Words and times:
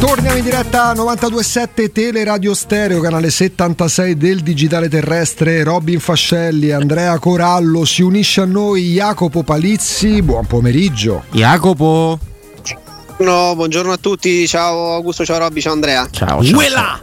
Torniamo 0.00 0.36
in 0.36 0.44
diretta 0.44 0.92
927 0.92 1.90
Tele 1.90 2.22
Radio 2.22 2.54
Stereo, 2.54 3.00
canale 3.00 3.30
76 3.30 4.16
del 4.16 4.40
Digitale 4.42 4.88
Terrestre. 4.88 5.64
Robin 5.64 5.98
Fascelli, 5.98 6.70
Andrea 6.70 7.18
Corallo, 7.18 7.84
si 7.84 8.02
unisce 8.02 8.42
a 8.42 8.44
noi 8.44 8.92
Jacopo 8.92 9.42
Palizzi. 9.42 10.22
Buon 10.22 10.46
pomeriggio. 10.46 11.24
Jacopo. 11.32 12.16
No, 13.18 13.54
buongiorno 13.56 13.90
a 13.90 13.96
tutti, 13.96 14.46
ciao 14.46 14.92
Augusto, 14.94 15.24
ciao 15.24 15.38
Robby, 15.38 15.60
ciao 15.60 15.72
Andrea. 15.72 16.06
Ciao, 16.12 16.44
ciao. 16.44 16.60
Ciao, 16.60 17.00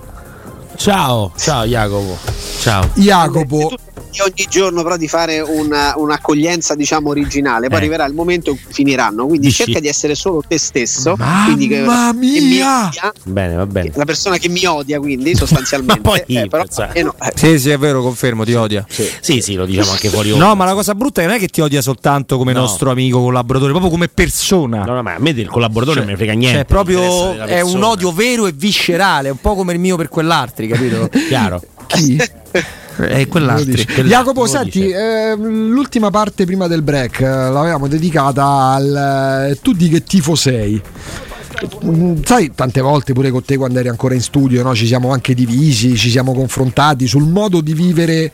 ciao, 0.77 1.31
ciao 1.35 1.65
Jacopo. 1.65 2.17
Ciao. 2.59 2.89
Jacopo 2.93 3.75
ogni 4.23 4.45
giorno 4.49 4.83
però 4.83 4.97
di 4.97 5.07
fare 5.07 5.39
una, 5.39 5.93
un'accoglienza 5.95 6.75
diciamo 6.75 7.09
originale. 7.09 7.67
Poi 7.67 7.77
eh. 7.77 7.81
arriverà 7.81 8.05
il 8.05 8.13
momento 8.13 8.51
in 8.51 8.57
cui 8.63 8.73
finiranno. 8.73 9.25
Quindi 9.25 9.47
Dici. 9.47 9.63
cerca 9.63 9.79
di 9.79 9.87
essere 9.87 10.15
solo 10.15 10.43
te 10.47 10.57
stesso. 10.57 11.15
Mamma 11.17 11.45
quindi 11.45 11.67
che, 11.67 11.81
mia! 11.81 12.89
che 12.91 12.99
odia, 12.99 13.13
bene 13.23 13.55
va 13.55 13.65
bene. 13.65 13.91
La 13.93 14.05
persona 14.05 14.37
che 14.37 14.49
mi 14.49 14.65
odia 14.65 14.99
quindi 14.99 15.35
sostanzialmente. 15.35 16.01
Ma 16.05 16.09
poi 16.09 16.23
eh, 16.25 16.47
però, 16.47 16.63
eh, 16.93 17.03
no. 17.03 17.15
sì 17.33 17.59
sì 17.59 17.69
è 17.69 17.77
vero 17.77 18.01
confermo 18.01 18.43
ti 18.43 18.53
odia. 18.53 18.85
sì. 18.87 19.09
sì 19.19 19.41
sì 19.41 19.53
lo 19.55 19.65
diciamo 19.65 19.91
anche 19.91 20.09
fuori 20.09 20.35
no 20.35 20.55
ma 20.55 20.65
la 20.65 20.73
cosa 20.73 20.93
brutta 20.95 21.21
non 21.21 21.31
è 21.31 21.39
che 21.39 21.47
ti 21.47 21.61
odia 21.61 21.81
soltanto 21.81 22.37
come 22.37 22.53
no. 22.53 22.61
nostro 22.61 22.91
amico 22.91 23.21
collaboratore 23.21 23.71
proprio 23.71 23.91
come 23.91 24.07
persona. 24.07 24.83
No 24.83 24.93
no 24.93 25.03
ma 25.03 25.15
a 25.15 25.19
me 25.19 25.33
del 25.33 25.47
collaboratore 25.47 25.99
cioè, 25.99 26.05
non 26.05 26.05
me 26.05 26.11
ne 26.11 26.17
frega 26.17 26.33
niente 26.33 26.57
cioè 26.57 26.65
proprio 26.65 27.45
è 27.45 27.61
un 27.61 27.81
odio 27.83 28.11
vero 28.11 28.47
e 28.47 28.51
viscerale 28.51 29.29
un 29.29 29.39
po' 29.39 29.55
come 29.55 29.73
il 29.73 29.79
mio 29.79 29.95
per 29.97 30.09
quell'altri 30.09 30.67
capito? 30.67 31.09
Chiaro. 31.27 31.61
Chi? 31.87 32.17
è 32.97 33.27
quell'altro. 33.27 33.81
Jacopo, 34.03 34.45
senti, 34.45 34.89
eh, 34.89 35.35
l'ultima 35.35 36.09
parte 36.09 36.45
prima 36.45 36.67
del 36.67 36.81
break 36.81 37.21
eh, 37.21 37.25
l'avevamo 37.25 37.87
dedicata 37.87 38.45
al 38.45 39.49
eh, 39.51 39.59
tu 39.61 39.73
di 39.73 39.89
che 39.89 40.03
tifo 40.03 40.35
sei. 40.35 40.81
Sai, 42.23 42.51
tante 42.53 42.81
volte 42.81 43.13
pure 43.13 43.29
con 43.29 43.43
te 43.43 43.55
quando 43.55 43.79
eri 43.79 43.87
ancora 43.87 44.13
in 44.13 44.21
studio, 44.21 44.61
no? 44.61 44.75
ci 44.75 44.85
siamo 44.85 45.11
anche 45.11 45.33
divisi, 45.33 45.95
ci 45.95 46.09
siamo 46.09 46.33
confrontati 46.33 47.07
sul 47.07 47.23
modo 47.23 47.61
di 47.61 47.73
vivere, 47.73 48.31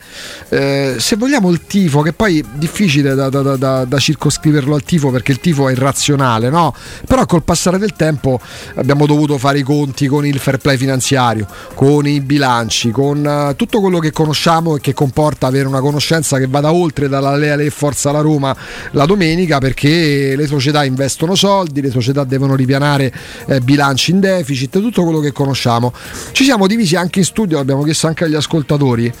eh, 0.48 0.96
se 0.98 1.16
vogliamo, 1.16 1.50
il 1.50 1.60
tifo, 1.66 2.02
che 2.02 2.12
poi 2.12 2.40
è 2.40 2.44
difficile 2.54 3.14
da, 3.14 3.28
da, 3.28 3.56
da, 3.56 3.84
da, 3.84 3.98
circoscriverlo 3.98 4.74
al 4.74 4.82
tifo 4.82 5.10
perché 5.10 5.32
il 5.32 5.38
tifo 5.38 5.68
è 5.68 5.72
irrazionale, 5.72 6.50
no? 6.50 6.74
però 7.06 7.24
col 7.26 7.44
passare 7.44 7.78
del 7.78 7.92
tempo 7.92 8.40
abbiamo 8.74 9.06
dovuto 9.06 9.38
fare 9.38 9.60
i 9.60 9.62
conti 9.62 10.08
con 10.08 10.26
il 10.26 10.38
fair 10.38 10.58
play 10.58 10.76
finanziario, 10.76 11.46
con 11.74 12.06
i 12.06 12.20
bilanci, 12.20 12.90
con 12.90 13.24
uh, 13.24 13.54
tutto 13.54 13.80
quello 13.80 14.00
che 14.00 14.10
conosciamo 14.10 14.76
e 14.76 14.80
che 14.80 14.94
comporta 14.94 15.46
avere 15.46 15.68
una 15.68 15.80
conoscenza 15.80 16.38
che 16.38 16.48
vada 16.48 16.72
oltre 16.72 17.08
dalla 17.08 17.36
Leale 17.36 17.66
e 17.66 17.70
Forza 17.70 18.10
la 18.10 18.20
Roma 18.20 18.56
la 18.92 19.06
domenica 19.06 19.58
perché 19.58 20.34
le 20.34 20.46
società 20.46 20.84
investono 20.84 21.34
soldi, 21.34 21.80
le 21.80 21.90
società 21.90 22.24
devono 22.24 22.56
ripianare 22.56 23.11
eh, 23.46 23.60
bilanci 23.60 24.10
in 24.10 24.20
deficit, 24.20 24.70
tutto 24.70 25.02
quello 25.04 25.20
che 25.20 25.32
conosciamo. 25.32 25.92
Ci 26.32 26.44
siamo 26.44 26.66
divisi 26.66 26.96
anche 26.96 27.20
in 27.20 27.24
studio, 27.24 27.56
l'abbiamo 27.56 27.82
chiesto 27.82 28.06
anche 28.06 28.24
agli 28.24 28.34
ascoltatori. 28.34 29.12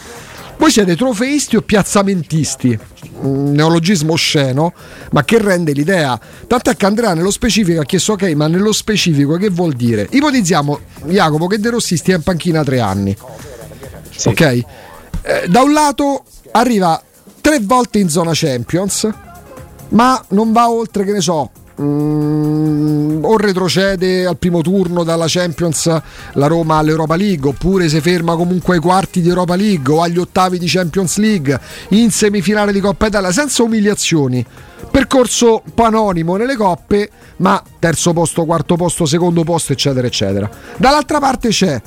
Voi 0.58 0.70
siete 0.70 0.94
trofeisti 0.94 1.56
o 1.56 1.62
piazzamentisti? 1.62 2.78
Un 3.22 3.52
neologismo 3.52 4.12
osceno, 4.12 4.72
ma 5.10 5.24
che 5.24 5.38
rende 5.42 5.72
l'idea. 5.72 6.20
Tanto 6.46 6.72
che 6.72 6.86
Andrea 6.86 7.14
nello 7.14 7.32
specifico 7.32 7.80
ha 7.80 7.84
chiesto 7.84 8.12
ok, 8.12 8.22
ma 8.34 8.46
nello 8.46 8.70
specifico 8.70 9.36
che 9.36 9.48
vuol 9.48 9.72
dire? 9.72 10.06
Ipotizziamo 10.08 10.78
Jacopo 11.06 11.48
che 11.48 11.58
De 11.58 11.70
Rossi 11.70 11.96
stia 11.96 12.14
in 12.14 12.22
panchina 12.22 12.62
tre 12.62 12.78
anni. 12.78 13.16
Sì. 14.14 14.28
Ok? 14.28 14.40
Eh, 14.40 14.64
da 15.48 15.62
un 15.62 15.72
lato 15.72 16.24
arriva 16.52 17.02
tre 17.40 17.58
volte 17.60 17.98
in 17.98 18.08
zona 18.08 18.30
Champions, 18.32 19.08
ma 19.88 20.24
non 20.28 20.52
va 20.52 20.70
oltre, 20.70 21.04
che 21.04 21.12
ne 21.12 21.20
so, 21.20 21.50
Mm, 21.80 23.24
o 23.24 23.36
retrocede 23.38 24.26
al 24.26 24.36
primo 24.36 24.60
turno 24.60 25.04
dalla 25.04 25.24
Champions 25.26 25.86
la 26.34 26.46
Roma 26.46 26.76
all'Europa 26.76 27.16
League 27.16 27.48
oppure 27.48 27.88
si 27.88 27.98
ferma 28.02 28.36
comunque 28.36 28.74
ai 28.74 28.80
quarti 28.80 29.22
di 29.22 29.28
Europa 29.28 29.56
League 29.56 29.92
o 29.92 30.02
agli 30.02 30.18
ottavi 30.18 30.58
di 30.58 30.66
Champions 30.66 31.16
League 31.16 31.58
in 31.90 32.10
semifinale 32.10 32.72
di 32.72 32.80
Coppa 32.80 33.06
Italia 33.06 33.32
senza 33.32 33.62
umiliazioni. 33.62 34.44
Percorso 34.90 35.62
panonimo 35.74 36.36
nelle 36.36 36.56
coppe 36.56 37.10
ma 37.36 37.62
terzo 37.78 38.12
posto, 38.12 38.44
quarto 38.44 38.76
posto, 38.76 39.06
secondo 39.06 39.42
posto 39.42 39.72
eccetera 39.72 40.06
eccetera. 40.06 40.50
Dall'altra 40.76 41.20
parte 41.20 41.48
c'è 41.48 41.80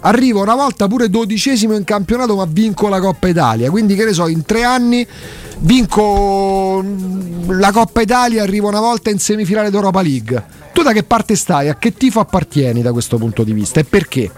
arrivo 0.00 0.42
una 0.42 0.54
volta 0.54 0.86
pure 0.86 1.08
dodicesimo 1.08 1.74
in 1.74 1.84
campionato 1.84 2.36
ma 2.36 2.46
vinco 2.48 2.88
la 2.88 3.00
Coppa 3.00 3.28
Italia 3.28 3.70
quindi 3.70 3.94
che 3.94 4.04
ne 4.04 4.12
so 4.12 4.28
in 4.28 4.44
tre 4.44 4.62
anni 4.62 5.06
vinco 5.58 6.84
la 7.46 7.70
Coppa 7.72 8.00
Italia, 8.00 8.42
arrivo 8.42 8.68
una 8.68 8.80
volta 8.80 9.10
in 9.10 9.18
semifinale 9.18 9.70
d'Europa 9.70 10.02
League. 10.02 10.44
Tu 10.72 10.82
da 10.82 10.92
che 10.92 11.02
parte 11.02 11.36
stai? 11.36 11.68
A 11.68 11.76
che 11.76 11.94
tifo 11.94 12.20
appartieni 12.20 12.82
da 12.82 12.92
questo 12.92 13.16
punto 13.16 13.44
di 13.44 13.52
vista 13.52 13.80
e 13.80 13.84
perché? 13.84 14.30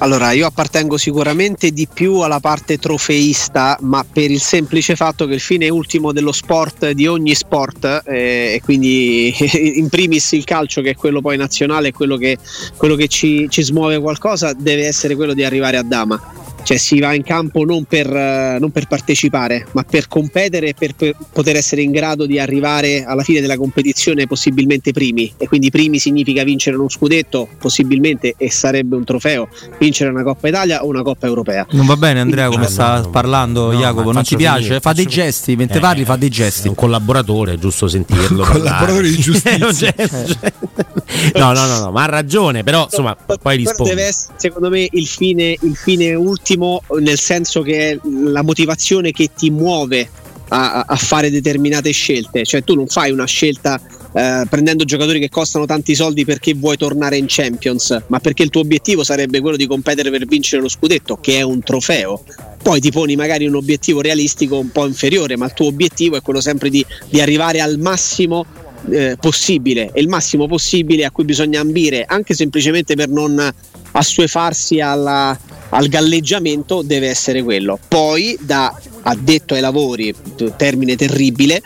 Allora, 0.00 0.30
io 0.30 0.46
appartengo 0.46 0.96
sicuramente 0.96 1.72
di 1.72 1.88
più 1.92 2.20
alla 2.20 2.38
parte 2.38 2.78
trofeista, 2.78 3.76
ma 3.80 4.04
per 4.10 4.30
il 4.30 4.40
semplice 4.40 4.94
fatto 4.94 5.26
che 5.26 5.34
il 5.34 5.40
fine 5.40 5.68
ultimo 5.68 6.12
dello 6.12 6.30
sport, 6.30 6.90
di 6.90 7.08
ogni 7.08 7.34
sport, 7.34 8.02
eh, 8.06 8.54
e 8.54 8.60
quindi 8.62 9.34
in 9.74 9.88
primis 9.88 10.32
il 10.32 10.44
calcio, 10.44 10.82
che 10.82 10.90
è 10.90 10.94
quello 10.94 11.20
poi 11.20 11.36
nazionale, 11.36 11.90
quello 11.90 12.16
che, 12.16 12.38
quello 12.76 12.94
che 12.94 13.08
ci, 13.08 13.48
ci 13.50 13.62
smuove 13.62 13.98
qualcosa, 13.98 14.52
deve 14.52 14.86
essere 14.86 15.16
quello 15.16 15.34
di 15.34 15.42
arrivare 15.42 15.76
a 15.76 15.82
dama 15.82 16.38
cioè 16.68 16.76
si 16.76 17.00
va 17.00 17.14
in 17.14 17.22
campo 17.22 17.64
non 17.64 17.84
per, 17.84 18.06
uh, 18.06 18.60
non 18.60 18.70
per 18.70 18.86
partecipare, 18.86 19.68
ma 19.72 19.84
per 19.84 20.06
competere 20.06 20.68
e 20.68 20.74
per, 20.78 20.94
per, 20.94 21.16
poter 21.32 21.56
essere 21.56 21.80
in 21.80 21.90
grado 21.90 22.26
di 22.26 22.38
arrivare 22.38 23.04
alla 23.06 23.22
fine 23.22 23.40
della 23.40 23.56
competizione 23.56 24.26
possibilmente 24.26 24.92
primi. 24.92 25.32
E 25.38 25.48
quindi 25.48 25.70
primi 25.70 25.98
significa 25.98 26.44
vincere 26.44 26.76
uno 26.76 26.90
scudetto, 26.90 27.48
possibilmente, 27.58 28.34
e 28.36 28.50
sarebbe 28.50 28.96
un 28.96 29.04
trofeo, 29.04 29.48
vincere 29.78 30.10
una 30.10 30.22
Coppa 30.22 30.48
Italia 30.48 30.84
o 30.84 30.88
una 30.88 31.00
Coppa 31.00 31.26
Europea. 31.26 31.66
Non 31.70 31.86
va 31.86 31.96
bene 31.96 32.20
Andrea 32.20 32.48
come 32.48 32.64
no, 32.64 32.68
sta 32.68 33.00
no, 33.00 33.08
parlando 33.08 33.72
no, 33.72 33.78
Jacopo, 33.78 34.12
non 34.12 34.22
ti 34.22 34.36
piace? 34.36 34.60
Finire, 34.60 34.80
fa 34.80 34.92
dei 34.92 35.06
gesti, 35.06 35.56
mentre 35.56 35.78
eh, 35.78 35.80
parli 35.80 36.04
fa 36.04 36.16
dei 36.16 36.28
gesti. 36.28 36.66
È 36.66 36.68
un 36.68 36.74
collaboratore, 36.74 37.54
è 37.54 37.58
giusto 37.58 37.88
sentirlo. 37.88 38.42
un 38.42 38.46
collaboratore 38.46 39.08
di 39.08 39.16
giustizia. 39.16 39.94
no, 41.32 41.52
no, 41.54 41.66
no, 41.66 41.78
no, 41.78 41.90
ma 41.92 42.02
ha 42.02 42.08
ragione, 42.08 42.62
però 42.62 42.84
insomma, 42.84 43.16
poi 43.16 43.56
risponde. 43.56 43.94
Deve 43.94 44.08
essere 44.08 44.34
secondo 44.36 44.68
me 44.68 44.86
il 44.90 45.06
fine, 45.06 45.56
il 45.58 45.74
fine 45.74 46.14
ultimo 46.14 46.56
ottimo 46.58 46.82
nel 47.00 47.18
senso 47.18 47.62
che 47.62 47.90
è 47.90 47.98
la 48.02 48.42
motivazione 48.42 49.12
che 49.12 49.30
ti 49.34 49.50
muove 49.50 50.08
a, 50.48 50.84
a 50.86 50.96
fare 50.96 51.30
determinate 51.30 51.90
scelte, 51.90 52.44
cioè 52.44 52.64
tu 52.64 52.74
non 52.74 52.86
fai 52.86 53.10
una 53.10 53.26
scelta 53.26 53.80
eh, 54.14 54.46
prendendo 54.48 54.84
giocatori 54.84 55.20
che 55.20 55.28
costano 55.28 55.66
tanti 55.66 55.94
soldi 55.94 56.24
perché 56.24 56.54
vuoi 56.54 56.78
tornare 56.78 57.18
in 57.18 57.26
Champions, 57.28 58.04
ma 58.06 58.18
perché 58.18 58.44
il 58.44 58.50
tuo 58.50 58.62
obiettivo 58.62 59.04
sarebbe 59.04 59.40
quello 59.40 59.56
di 59.56 59.66
competere 59.66 60.10
per 60.10 60.24
vincere 60.26 60.62
lo 60.62 60.68
scudetto, 60.68 61.16
che 61.16 61.36
è 61.36 61.42
un 61.42 61.62
trofeo. 61.62 62.24
Poi 62.62 62.80
ti 62.80 62.90
poni 62.90 63.14
magari 63.14 63.46
un 63.46 63.56
obiettivo 63.56 64.00
realistico 64.00 64.58
un 64.58 64.70
po' 64.72 64.86
inferiore, 64.86 65.36
ma 65.36 65.44
il 65.44 65.52
tuo 65.52 65.66
obiettivo 65.66 66.16
è 66.16 66.22
quello 66.22 66.40
sempre 66.40 66.70
di, 66.70 66.84
di 67.10 67.20
arrivare 67.20 67.60
al 67.60 67.78
massimo 67.78 68.46
eh, 68.90 69.16
possibile 69.20 69.90
e 69.92 70.00
il 70.00 70.08
massimo 70.08 70.46
possibile 70.46 71.04
a 71.04 71.10
cui 71.10 71.24
bisogna 71.24 71.60
ambire 71.60 72.04
anche 72.06 72.34
semplicemente 72.34 72.94
per 72.94 73.08
non 73.08 73.52
assuefarsi 73.92 74.80
alla, 74.80 75.38
al 75.70 75.88
galleggiamento 75.88 76.82
deve 76.82 77.08
essere 77.08 77.42
quello. 77.42 77.78
Poi, 77.86 78.36
da 78.40 78.74
addetto 79.02 79.54
ai 79.54 79.60
lavori, 79.60 80.14
termine 80.56 80.96
terribile, 80.96 81.62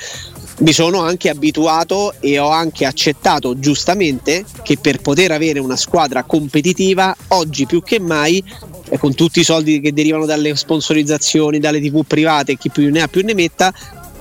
mi 0.58 0.72
sono 0.72 1.00
anche 1.00 1.28
abituato 1.28 2.14
e 2.20 2.38
ho 2.38 2.50
anche 2.50 2.84
accettato 2.84 3.58
giustamente 3.58 4.44
che 4.62 4.78
per 4.78 5.00
poter 5.00 5.32
avere 5.32 5.58
una 5.58 5.76
squadra 5.76 6.22
competitiva, 6.22 7.14
oggi 7.28 7.66
più 7.66 7.82
che 7.82 7.98
mai, 7.98 8.42
con 8.98 9.14
tutti 9.14 9.40
i 9.40 9.44
soldi 9.44 9.80
che 9.80 9.92
derivano 9.92 10.26
dalle 10.26 10.54
sponsorizzazioni, 10.54 11.58
dalle 11.58 11.80
tv 11.80 12.04
private, 12.06 12.56
chi 12.56 12.70
più 12.70 12.90
ne 12.90 13.00
ha 13.00 13.08
più 13.08 13.24
ne 13.24 13.34
metta, 13.34 13.72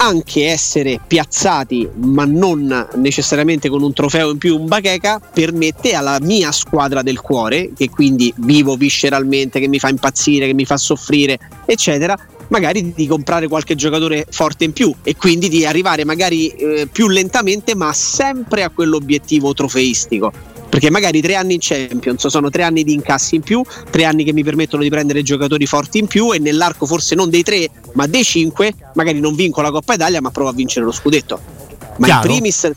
anche 0.01 0.47
essere 0.47 0.99
piazzati, 1.05 1.87
ma 1.97 2.25
non 2.25 2.87
necessariamente 2.95 3.69
con 3.69 3.83
un 3.83 3.93
trofeo 3.93 4.31
in 4.31 4.39
più, 4.39 4.59
un 4.59 4.67
bacheca, 4.67 5.19
permette 5.19 5.93
alla 5.93 6.17
mia 6.19 6.51
squadra 6.51 7.03
del 7.03 7.21
cuore, 7.21 7.71
che 7.77 7.89
quindi 7.89 8.33
vivo 8.37 8.75
visceralmente, 8.75 9.59
che 9.59 9.67
mi 9.67 9.77
fa 9.77 9.89
impazzire, 9.89 10.47
che 10.47 10.55
mi 10.55 10.65
fa 10.65 10.77
soffrire, 10.77 11.37
eccetera, 11.67 12.17
magari 12.47 12.93
di 12.95 13.05
comprare 13.05 13.47
qualche 13.47 13.75
giocatore 13.75 14.25
forte 14.27 14.63
in 14.63 14.73
più 14.73 14.93
e 15.03 15.15
quindi 15.15 15.49
di 15.49 15.65
arrivare 15.67 16.03
magari 16.03 16.47
eh, 16.47 16.87
più 16.91 17.07
lentamente, 17.07 17.75
ma 17.75 17.93
sempre 17.93 18.63
a 18.63 18.69
quell'obiettivo 18.69 19.53
trofeistico 19.53 20.50
perché 20.71 20.89
magari 20.89 21.19
tre 21.19 21.35
anni 21.35 21.55
in 21.55 21.59
Champions 21.59 22.25
sono 22.27 22.49
tre 22.49 22.63
anni 22.63 22.85
di 22.85 22.93
incassi 22.93 23.35
in 23.35 23.41
più, 23.41 23.61
tre 23.89 24.05
anni 24.05 24.23
che 24.23 24.31
mi 24.31 24.41
permettono 24.41 24.81
di 24.81 24.89
prendere 24.89 25.21
giocatori 25.21 25.65
forti 25.65 25.99
in 25.99 26.07
più 26.07 26.33
e 26.33 26.39
nell'arco 26.39 26.85
forse 26.85 27.13
non 27.13 27.29
dei 27.29 27.43
tre 27.43 27.69
ma 27.91 28.07
dei 28.07 28.23
cinque 28.23 28.73
magari 28.93 29.19
non 29.19 29.35
vinco 29.35 29.59
la 29.59 29.69
Coppa 29.69 29.95
Italia 29.95 30.21
ma 30.21 30.31
provo 30.31 30.49
a 30.49 30.53
vincere 30.53 30.85
lo 30.85 30.93
scudetto. 30.93 31.39
Ma 31.97 32.05
Chiaro. 32.05 32.21
in 32.21 32.27
primis 32.29 32.71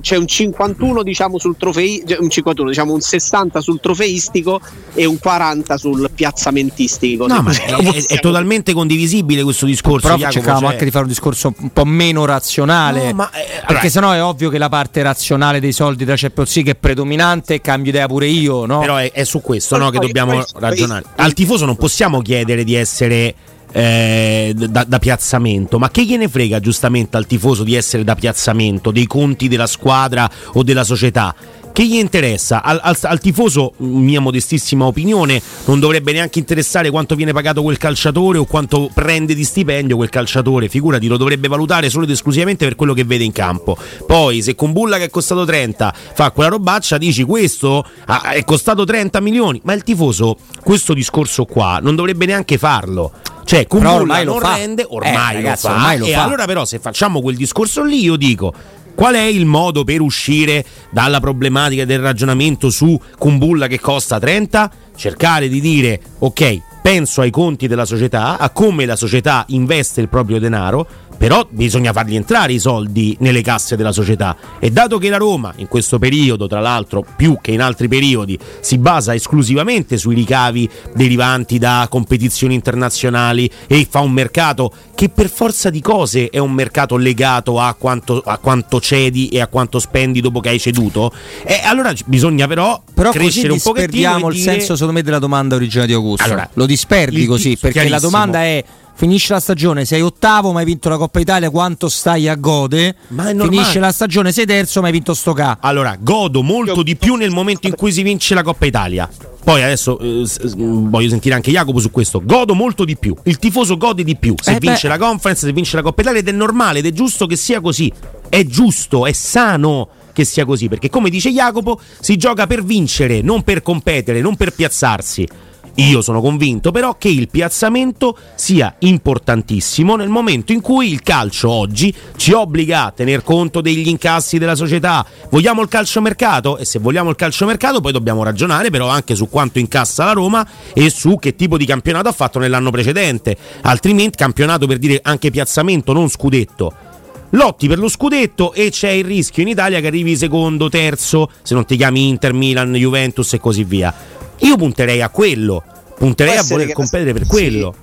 c'è 0.00 0.16
un 0.16 0.26
51 0.26 1.02
diciamo 1.02 1.38
sul 1.38 1.56
trofei, 1.56 2.02
cioè 2.06 2.18
un 2.18 2.30
51, 2.30 2.68
diciamo 2.68 2.92
un 2.92 3.00
60 3.00 3.60
sul 3.60 3.80
trofeistico 3.80 4.60
e 4.94 5.04
un 5.04 5.18
40 5.18 5.76
sul 5.76 6.10
piazzamentistico. 6.14 7.26
No, 7.26 7.42
ma 7.42 7.52
è, 7.52 7.74
è, 7.74 8.06
è, 8.06 8.20
totalmente 8.20 8.72
condivisibile 8.72 9.42
questo 9.42 9.66
discorso. 9.66 10.08
Però 10.08 10.30
cercavamo 10.30 10.60
cioè... 10.60 10.72
anche 10.72 10.84
di 10.84 10.90
fare 10.90 11.04
un 11.04 11.10
discorso 11.10 11.52
un 11.56 11.72
po' 11.72 11.84
meno 11.84 12.24
razionale. 12.24 13.08
No, 13.08 13.14
ma, 13.14 13.30
eh, 13.30 13.44
perché 13.46 13.64
allora, 13.66 13.88
sennò 13.88 14.12
è 14.12 14.22
ovvio 14.22 14.50
che 14.50 14.58
la 14.58 14.68
parte 14.68 15.02
razionale 15.02 15.60
dei 15.60 15.72
soldi 15.72 16.04
della 16.04 16.16
Champions 16.16 16.54
League 16.54 16.72
è 16.72 16.76
predominante 16.76 17.54
e 17.54 17.60
cambio 17.60 17.90
idea 17.90 18.06
pure 18.06 18.26
io, 18.26 18.66
no? 18.66 18.80
Però 18.80 18.96
è, 18.96 19.12
è 19.12 19.24
su 19.24 19.40
questo 19.40 19.76
no, 19.76 19.90
che 19.90 19.98
dobbiamo 19.98 20.44
ragionare. 20.54 21.04
Al 21.16 21.32
tifoso 21.32 21.64
non 21.64 21.76
possiamo 21.76 22.20
chiedere 22.22 22.64
di 22.64 22.74
essere 22.74 23.34
eh, 23.74 24.54
da, 24.54 24.84
da, 24.86 24.98
piazzamento. 25.00 25.78
Ma 25.78 25.90
che 25.90 26.04
gliene 26.04 26.28
frega 26.28 26.60
giustamente 26.60 27.16
al 27.16 27.26
tifoso 27.26 27.64
di 27.64 27.74
essere 27.74 28.04
da 28.04 28.14
piazzamento, 28.14 28.92
dei 28.92 29.06
conti 29.06 29.48
della 29.48 29.66
squadra 29.66 30.30
o 30.52 30.62
della 30.62 30.84
società? 30.84 31.34
Che 31.72 31.84
gli 31.84 31.96
interessa? 31.96 32.62
Al, 32.62 32.78
al, 32.80 32.96
al, 33.00 33.18
tifoso, 33.18 33.72
mia 33.78 34.20
modestissima 34.20 34.84
opinione, 34.84 35.42
non 35.64 35.80
dovrebbe 35.80 36.12
neanche 36.12 36.38
interessare 36.38 36.88
quanto 36.88 37.16
viene 37.16 37.32
pagato 37.32 37.62
quel 37.62 37.78
calciatore 37.78 38.38
o 38.38 38.44
quanto 38.44 38.88
prende 38.94 39.34
di 39.34 39.42
stipendio 39.42 39.96
quel 39.96 40.08
calciatore. 40.08 40.68
Figurati, 40.68 41.08
lo 41.08 41.16
dovrebbe 41.16 41.48
valutare 41.48 41.90
solo 41.90 42.04
ed 42.04 42.10
esclusivamente 42.10 42.64
per 42.64 42.76
quello 42.76 42.94
che 42.94 43.02
vede 43.02 43.24
in 43.24 43.32
campo. 43.32 43.76
Poi, 44.06 44.40
se 44.40 44.54
con 44.54 44.70
Bulla 44.70 44.98
che 44.98 45.06
è 45.06 45.10
costato 45.10 45.44
30 45.44 45.92
fa 46.14 46.30
quella 46.30 46.50
robaccia, 46.50 46.96
dici 46.96 47.24
questo 47.24 47.84
ah, 48.04 48.30
è 48.30 48.44
costato 48.44 48.84
30 48.84 49.18
milioni. 49.18 49.60
Ma 49.64 49.72
il 49.72 49.82
tifoso, 49.82 50.36
questo 50.62 50.94
discorso 50.94 51.44
qua, 51.44 51.80
non 51.82 51.96
dovrebbe 51.96 52.24
neanche 52.24 52.56
farlo. 52.56 53.10
Cioè, 53.44 53.66
Kumbulla 53.66 53.94
ormai 53.94 54.24
non 54.24 54.40
fa. 54.40 54.56
rende, 54.56 54.86
ormai, 54.88 55.32
eh, 55.32 55.36
ragazzi, 55.36 55.66
lo 55.66 55.72
fa. 55.72 55.78
Ormai 55.78 55.98
lo 55.98 56.06
e 56.06 56.12
fa. 56.12 56.24
allora 56.24 56.44
però 56.46 56.64
se 56.64 56.78
facciamo 56.78 57.20
quel 57.20 57.36
discorso 57.36 57.82
lì, 57.84 58.02
io 58.02 58.16
dico 58.16 58.52
Qual 58.94 59.14
è 59.14 59.22
il 59.22 59.44
modo 59.44 59.82
per 59.82 60.00
uscire 60.00 60.64
dalla 60.90 61.18
problematica 61.18 61.84
del 61.84 61.98
ragionamento 61.98 62.70
su 62.70 62.98
Kumbulla 63.18 63.66
che 63.66 63.80
costa 63.80 64.20
30? 64.20 64.70
Cercare 64.96 65.48
di 65.48 65.60
dire 65.60 66.00
ok, 66.20 66.60
penso 66.84 67.22
ai 67.22 67.30
conti 67.30 67.66
della 67.66 67.86
società, 67.86 68.36
a 68.36 68.50
come 68.50 68.84
la 68.84 68.94
società 68.94 69.46
investe 69.48 70.02
il 70.02 70.10
proprio 70.10 70.38
denaro 70.38 70.86
però 71.16 71.46
bisogna 71.48 71.92
farli 71.92 72.16
entrare 72.16 72.52
i 72.52 72.58
soldi 72.58 73.16
nelle 73.20 73.42
casse 73.42 73.76
della 73.76 73.92
società 73.92 74.36
e 74.58 74.70
dato 74.70 74.98
che 74.98 75.08
la 75.08 75.16
Roma 75.16 75.52
in 75.56 75.68
questo 75.68 75.98
periodo, 75.98 76.46
tra 76.46 76.60
l'altro 76.60 77.04
più 77.16 77.38
che 77.40 77.52
in 77.52 77.62
altri 77.62 77.88
periodi, 77.88 78.38
si 78.60 78.78
basa 78.78 79.14
esclusivamente 79.14 79.96
sui 79.96 80.14
ricavi 80.14 80.68
derivanti 80.94 81.58
da 81.58 81.86
competizioni 81.88 82.54
internazionali 82.54 83.50
e 83.66 83.86
fa 83.88 84.00
un 84.00 84.12
mercato 84.12 84.72
che 84.94 85.08
per 85.08 85.28
forza 85.28 85.70
di 85.70 85.80
cose 85.80 86.28
è 86.28 86.38
un 86.38 86.52
mercato 86.52 86.96
legato 86.96 87.58
a 87.60 87.74
quanto, 87.74 88.22
a 88.24 88.38
quanto 88.38 88.80
cedi 88.80 89.28
e 89.28 89.40
a 89.40 89.46
quanto 89.46 89.78
spendi 89.78 90.20
dopo 90.20 90.40
che 90.40 90.50
hai 90.50 90.58
ceduto, 90.58 91.12
e 91.42 91.60
allora 91.64 91.92
bisogna 92.06 92.46
però, 92.46 92.82
però 92.92 93.10
crescere 93.10 93.52
un 93.52 93.60
pochettino. 93.60 94.28
il 94.28 94.34
dire... 94.34 94.52
senso 94.52 94.74
secondo 94.74 94.92
me 94.92 95.02
della 95.02 95.18
domanda 95.18 95.54
originale 95.56 95.88
di 95.88 95.94
Augusto. 95.94 96.24
Allora, 96.24 96.48
lo 96.54 96.66
disperdi 96.74 97.26
così 97.26 97.56
perché 97.56 97.88
la 97.88 98.00
domanda 98.00 98.42
è 98.42 98.64
finisce 98.96 99.32
la 99.32 99.40
stagione, 99.40 99.84
sei 99.84 100.00
ottavo, 100.00 100.52
ma 100.52 100.60
hai 100.60 100.64
vinto 100.64 100.88
la 100.88 100.96
Coppa 100.96 101.18
Italia, 101.18 101.50
quanto 101.50 101.88
stai 101.88 102.28
a 102.28 102.36
gode? 102.36 102.94
Ma 103.08 103.24
Finisce 103.24 103.80
la 103.80 103.92
stagione, 103.92 104.32
sei 104.32 104.46
terzo, 104.46 104.80
ma 104.80 104.86
hai 104.86 104.92
vinto 104.92 105.14
sto 105.14 105.32
ca. 105.32 105.58
Allora, 105.60 105.96
godo 105.98 106.42
molto 106.42 106.82
di 106.82 106.96
più 106.96 107.16
nel 107.16 107.30
momento 107.30 107.66
in 107.66 107.74
cui 107.74 107.92
si 107.92 108.02
vince 108.02 108.34
la 108.34 108.42
Coppa 108.42 108.66
Italia. 108.66 109.08
Poi 109.44 109.62
adesso 109.62 109.98
eh, 109.98 110.24
voglio 110.56 111.08
sentire 111.10 111.34
anche 111.34 111.50
Jacopo 111.50 111.78
su 111.78 111.90
questo. 111.90 112.22
Godo 112.24 112.54
molto 112.54 112.84
di 112.84 112.96
più. 112.96 113.14
Il 113.24 113.38
tifoso 113.38 113.76
gode 113.76 114.02
di 114.02 114.16
più 114.16 114.34
se 114.40 114.52
eh 114.52 114.58
vince 114.58 114.88
beh. 114.88 114.96
la 114.96 115.04
conference, 115.04 115.46
se 115.46 115.52
vince 115.52 115.76
la 115.76 115.82
Coppa 115.82 116.00
Italia 116.00 116.20
ed 116.20 116.28
è 116.28 116.32
normale 116.32 116.78
ed 116.78 116.86
è 116.86 116.92
giusto 116.92 117.26
che 117.26 117.36
sia 117.36 117.60
così. 117.60 117.92
È 118.28 118.42
giusto, 118.44 119.04
è 119.04 119.12
sano 119.12 119.88
che 120.14 120.24
sia 120.24 120.46
così, 120.46 120.68
perché 120.68 120.88
come 120.88 121.10
dice 121.10 121.30
Jacopo, 121.30 121.78
si 122.00 122.16
gioca 122.16 122.46
per 122.46 122.64
vincere, 122.64 123.20
non 123.20 123.42
per 123.42 123.62
competere, 123.62 124.20
non 124.20 124.36
per 124.36 124.54
piazzarsi. 124.54 125.28
Io 125.76 126.02
sono 126.02 126.20
convinto 126.20 126.70
però 126.70 126.96
che 126.96 127.08
il 127.08 127.28
piazzamento 127.28 128.16
sia 128.36 128.76
importantissimo 128.80 129.96
nel 129.96 130.08
momento 130.08 130.52
in 130.52 130.60
cui 130.60 130.92
il 130.92 131.02
calcio 131.02 131.50
oggi 131.50 131.92
ci 132.16 132.32
obbliga 132.32 132.84
a 132.84 132.90
tener 132.92 133.24
conto 133.24 133.60
degli 133.60 133.88
incassi 133.88 134.38
della 134.38 134.54
società. 134.54 135.04
Vogliamo 135.30 135.62
il 135.62 135.68
calciomercato? 135.68 136.58
E 136.58 136.64
se 136.64 136.78
vogliamo 136.78 137.10
il 137.10 137.16
calciomercato 137.16 137.80
poi 137.80 137.90
dobbiamo 137.90 138.22
ragionare 138.22 138.70
però 138.70 138.86
anche 138.86 139.16
su 139.16 139.28
quanto 139.28 139.58
incassa 139.58 140.04
la 140.04 140.12
Roma 140.12 140.46
e 140.72 140.90
su 140.90 141.16
che 141.18 141.34
tipo 141.34 141.56
di 141.56 141.66
campionato 141.66 142.08
ha 142.08 142.12
fatto 142.12 142.38
nell'anno 142.38 142.70
precedente. 142.70 143.36
Altrimenti 143.62 144.16
campionato 144.16 144.68
per 144.68 144.78
dire 144.78 145.00
anche 145.02 145.30
piazzamento, 145.30 145.92
non 145.92 146.08
scudetto 146.08 146.92
lotti 147.30 147.66
per 147.66 147.78
lo 147.78 147.88
scudetto 147.88 148.52
e 148.52 148.70
c'è 148.70 148.90
il 148.90 149.04
rischio 149.04 149.42
in 149.42 149.48
Italia 149.48 149.80
che 149.80 149.88
arrivi 149.88 150.16
secondo, 150.16 150.68
terzo, 150.68 151.28
se 151.42 151.54
non 151.54 151.64
ti 151.64 151.76
chiami 151.76 152.06
Inter, 152.06 152.32
Milan, 152.32 152.72
Juventus 152.74 153.32
e 153.32 153.40
così 153.40 153.64
via. 153.64 153.92
Io 154.38 154.56
punterei 154.56 155.00
a 155.00 155.08
quello, 155.08 155.62
punterei 155.96 156.36
a 156.36 156.42
voler 156.42 156.72
competere 156.72 157.12
per 157.12 157.26
quello. 157.26 157.74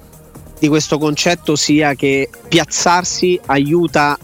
Di 0.59 0.67
questo 0.67 0.97
concetto 0.97 1.55
sia 1.55 1.95
che 1.95 2.29
piazzarsi 2.47 3.39
aiuta 3.47 4.17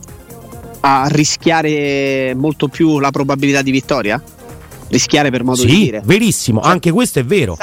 a 0.80 1.08
rischiare 1.10 2.34
molto 2.36 2.68
più 2.68 3.00
la 3.00 3.10
probabilità 3.12 3.62
di 3.62 3.72
vittoria? 3.72 4.22
Rischiare 4.90 5.32
per 5.32 5.44
modo 5.44 5.62
sì, 5.62 5.68
di 5.68 5.76
dire. 5.76 6.02
Verissimo, 6.06 6.62
cioè, 6.62 6.72
anche 6.72 6.92
questo 6.92 7.20
è 7.20 7.26
vero. 7.26 7.58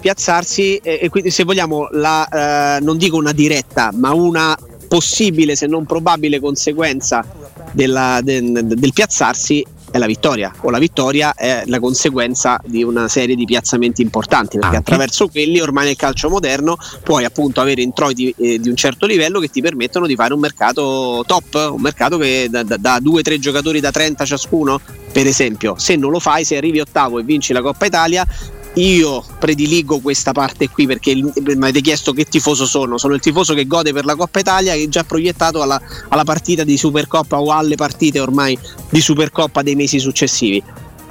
Piazzarsi, 0.00 0.76
e, 0.76 1.00
e 1.02 1.08
quindi 1.08 1.30
se 1.30 1.44
vogliamo, 1.44 1.88
la, 1.92 2.76
eh, 2.76 2.80
non 2.80 2.96
dico 2.96 3.16
una 3.16 3.32
diretta, 3.32 3.90
ma 3.92 4.12
una 4.12 4.56
possibile, 4.88 5.54
se 5.54 5.66
non 5.66 5.84
probabile 5.84 6.40
conseguenza 6.40 7.24
della, 7.72 8.20
del, 8.22 8.64
del 8.64 8.92
piazzarsi 8.92 9.64
è 9.90 9.98
la 9.98 10.06
vittoria 10.06 10.52
o 10.60 10.70
la 10.70 10.78
vittoria 10.78 11.34
è 11.34 11.62
la 11.66 11.80
conseguenza 11.80 12.60
di 12.64 12.82
una 12.82 13.08
serie 13.08 13.34
di 13.34 13.44
piazzamenti 13.44 14.02
importanti 14.02 14.58
perché 14.58 14.76
attraverso 14.76 15.28
quelli 15.28 15.60
ormai 15.60 15.86
nel 15.86 15.96
calcio 15.96 16.28
moderno 16.28 16.76
puoi 17.02 17.24
appunto 17.24 17.60
avere 17.60 17.82
introiti 17.82 18.34
eh, 18.36 18.58
di 18.58 18.68
un 18.68 18.76
certo 18.76 19.06
livello 19.06 19.40
che 19.40 19.48
ti 19.48 19.60
permettono 19.60 20.06
di 20.06 20.14
fare 20.14 20.34
un 20.34 20.40
mercato 20.40 21.24
top 21.26 21.70
un 21.72 21.80
mercato 21.80 22.18
che 22.18 22.48
da, 22.50 22.62
da, 22.62 22.76
da 22.76 22.98
due 23.00 23.20
o 23.20 23.22
tre 23.22 23.38
giocatori 23.38 23.80
da 23.80 23.90
30 23.90 24.24
ciascuno 24.24 24.80
per 25.10 25.26
esempio. 25.26 25.74
Se 25.78 25.96
non 25.96 26.10
lo 26.10 26.20
fai 26.20 26.44
se 26.44 26.56
arrivi 26.56 26.80
ottavo 26.80 27.18
e 27.18 27.24
vinci 27.24 27.52
la 27.52 27.62
Coppa 27.62 27.86
Italia 27.86 28.26
io 28.74 29.24
prediligo 29.38 29.98
questa 30.00 30.32
parte 30.32 30.68
qui 30.68 30.86
perché 30.86 31.14
mi 31.14 31.32
avete 31.34 31.80
chiesto 31.80 32.12
che 32.12 32.24
tifoso 32.24 32.66
sono. 32.66 32.98
Sono 32.98 33.14
il 33.14 33.20
tifoso 33.20 33.54
che 33.54 33.66
gode 33.66 33.92
per 33.92 34.04
la 34.04 34.14
Coppa 34.14 34.38
Italia 34.38 34.74
che 34.74 34.84
è 34.84 34.88
già 34.88 35.04
proiettato 35.04 35.62
alla, 35.62 35.80
alla 36.08 36.24
partita 36.24 36.64
di 36.64 36.76
Supercoppa 36.76 37.40
o 37.40 37.50
alle 37.52 37.74
partite 37.74 38.20
ormai 38.20 38.58
di 38.90 39.00
Supercoppa 39.00 39.62
dei 39.62 39.74
mesi 39.74 39.98
successivi. 39.98 40.62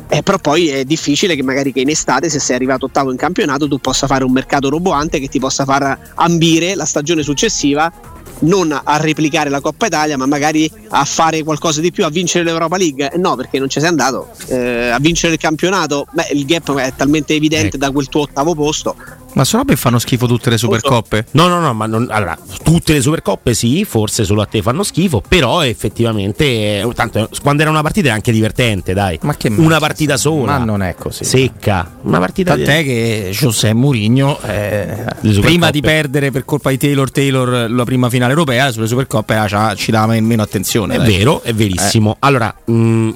Eh, 0.09 0.23
però 0.23 0.37
poi 0.37 0.69
è 0.69 0.85
difficile 0.85 1.35
che 1.35 1.43
magari 1.43 1.73
che 1.73 1.81
in 1.81 1.89
estate, 1.89 2.29
se 2.29 2.39
sei 2.39 2.55
arrivato 2.55 2.85
ottavo 2.85 3.11
in 3.11 3.17
campionato, 3.17 3.67
tu 3.67 3.77
possa 3.79 4.07
fare 4.07 4.23
un 4.23 4.31
mercato 4.31 4.69
roboante 4.69 5.19
che 5.19 5.27
ti 5.27 5.37
possa 5.37 5.65
far 5.65 6.13
ambire 6.15 6.75
la 6.75 6.85
stagione 6.85 7.23
successiva 7.23 7.91
non 8.39 8.71
a 8.71 8.97
replicare 8.97 9.49
la 9.49 9.61
Coppa 9.61 9.87
Italia, 9.87 10.17
ma 10.17 10.25
magari 10.25 10.69
a 10.89 11.03
fare 11.05 11.43
qualcosa 11.43 11.81
di 11.81 11.91
più, 11.91 12.05
a 12.05 12.09
vincere 12.09 12.43
l'Europa 12.43 12.77
League. 12.77 13.11
Eh, 13.11 13.17
no, 13.17 13.35
perché 13.35 13.59
non 13.59 13.69
ci 13.69 13.79
sei 13.79 13.89
andato. 13.89 14.29
Eh, 14.47 14.89
a 14.89 14.99
vincere 14.99 15.33
il 15.33 15.39
campionato, 15.39 16.07
beh, 16.11 16.29
il 16.33 16.45
gap 16.45 16.75
è 16.75 16.93
talmente 16.95 17.33
evidente 17.33 17.67
ecco. 17.67 17.77
da 17.77 17.91
quel 17.91 18.07
tuo 18.07 18.21
ottavo 18.21 18.53
posto 18.53 18.95
ma 19.37 19.43
sono 19.43 19.65
che 19.65 19.75
fanno 19.75 19.99
schifo 19.99 20.25
tutte 20.25 20.49
le 20.49 20.57
supercoppe? 20.57 21.27
No, 21.31 21.47
no, 21.47 21.59
no, 21.59 21.71
ma 21.71 21.85
non, 21.85 22.07
allora, 22.09 22.35
tutte 22.63 22.93
le 22.93 23.01
supercoppe 23.01 23.53
sì, 23.53 23.85
forse 23.85 24.23
solo 24.23 24.41
a 24.41 24.47
te 24.47 24.63
fanno 24.63 24.81
schifo, 24.81 25.21
però 25.25 25.63
effettivamente, 25.63 26.43
eh, 26.79 26.89
tanto, 26.95 27.29
quando 27.43 27.61
era 27.61 27.69
una 27.69 27.83
partita 27.83 28.09
è 28.09 28.11
anche 28.11 28.31
divertente, 28.31 28.95
dai. 28.95 29.19
Ma 29.21 29.35
che 29.37 29.49
Una 29.55 29.77
partita 29.77 30.17
sola. 30.17 30.57
Ma 30.57 30.65
non 30.65 30.81
è 30.81 30.95
così. 30.95 31.23
Secca. 31.23 31.97
Una 32.01 32.17
partita 32.17 32.55
Tant'è 32.55 32.79
di... 32.79 32.83
che 32.85 33.29
José 33.31 33.73
Mourinho, 33.73 34.41
eh, 34.41 35.05
prima 35.39 35.69
di 35.69 35.81
perdere 35.81 36.31
per 36.31 36.43
colpa 36.43 36.71
di 36.71 36.77
Taylor 36.79 37.11
Taylor 37.11 37.69
la 37.69 37.83
prima 37.83 38.09
finale 38.09 38.31
europea, 38.31 38.71
sulle 38.71 38.87
supercoppe 38.87 39.35
ah, 39.35 39.75
ci 39.75 39.91
dava 39.91 40.19
meno 40.19 40.41
attenzione. 40.41 40.95
È 40.95 40.97
dai. 40.97 41.15
vero, 41.15 41.43
è 41.43 41.53
verissimo. 41.53 42.13
Eh. 42.13 42.17
Allora, 42.21 42.55
mh, 42.65 42.73
mm, 42.73 43.09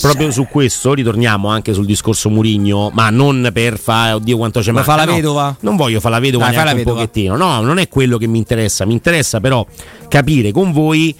proprio 0.00 0.30
su 0.30 0.46
questo 0.46 0.94
ritorniamo 0.94 1.48
anche 1.50 1.74
sul 1.74 1.84
discorso 1.84 2.30
Mourinho, 2.30 2.90
ma 2.94 3.10
non 3.10 3.50
per 3.52 3.78
fare, 3.78 4.12
oddio 4.12 4.38
quanto 4.38 4.60
c'è 4.60 4.72
ma 4.72 4.82
fa 4.82 4.96
la 4.96 5.04
no. 5.04 5.14
vedova? 5.14 5.54
Non 5.66 5.74
voglio 5.74 5.98
fare 5.98 6.14
la 6.14 6.20
vedova 6.20 6.44
Dai, 6.46 6.54
neanche 6.54 6.78
un 6.78 6.94
pochettino. 6.94 7.36
No, 7.36 7.60
non 7.60 7.78
è 7.78 7.88
quello 7.88 8.18
che 8.18 8.28
mi 8.28 8.38
interessa. 8.38 8.86
Mi 8.86 8.92
interessa 8.92 9.40
però 9.40 9.66
capire 10.08 10.52
con 10.52 10.70
voi 10.70 11.14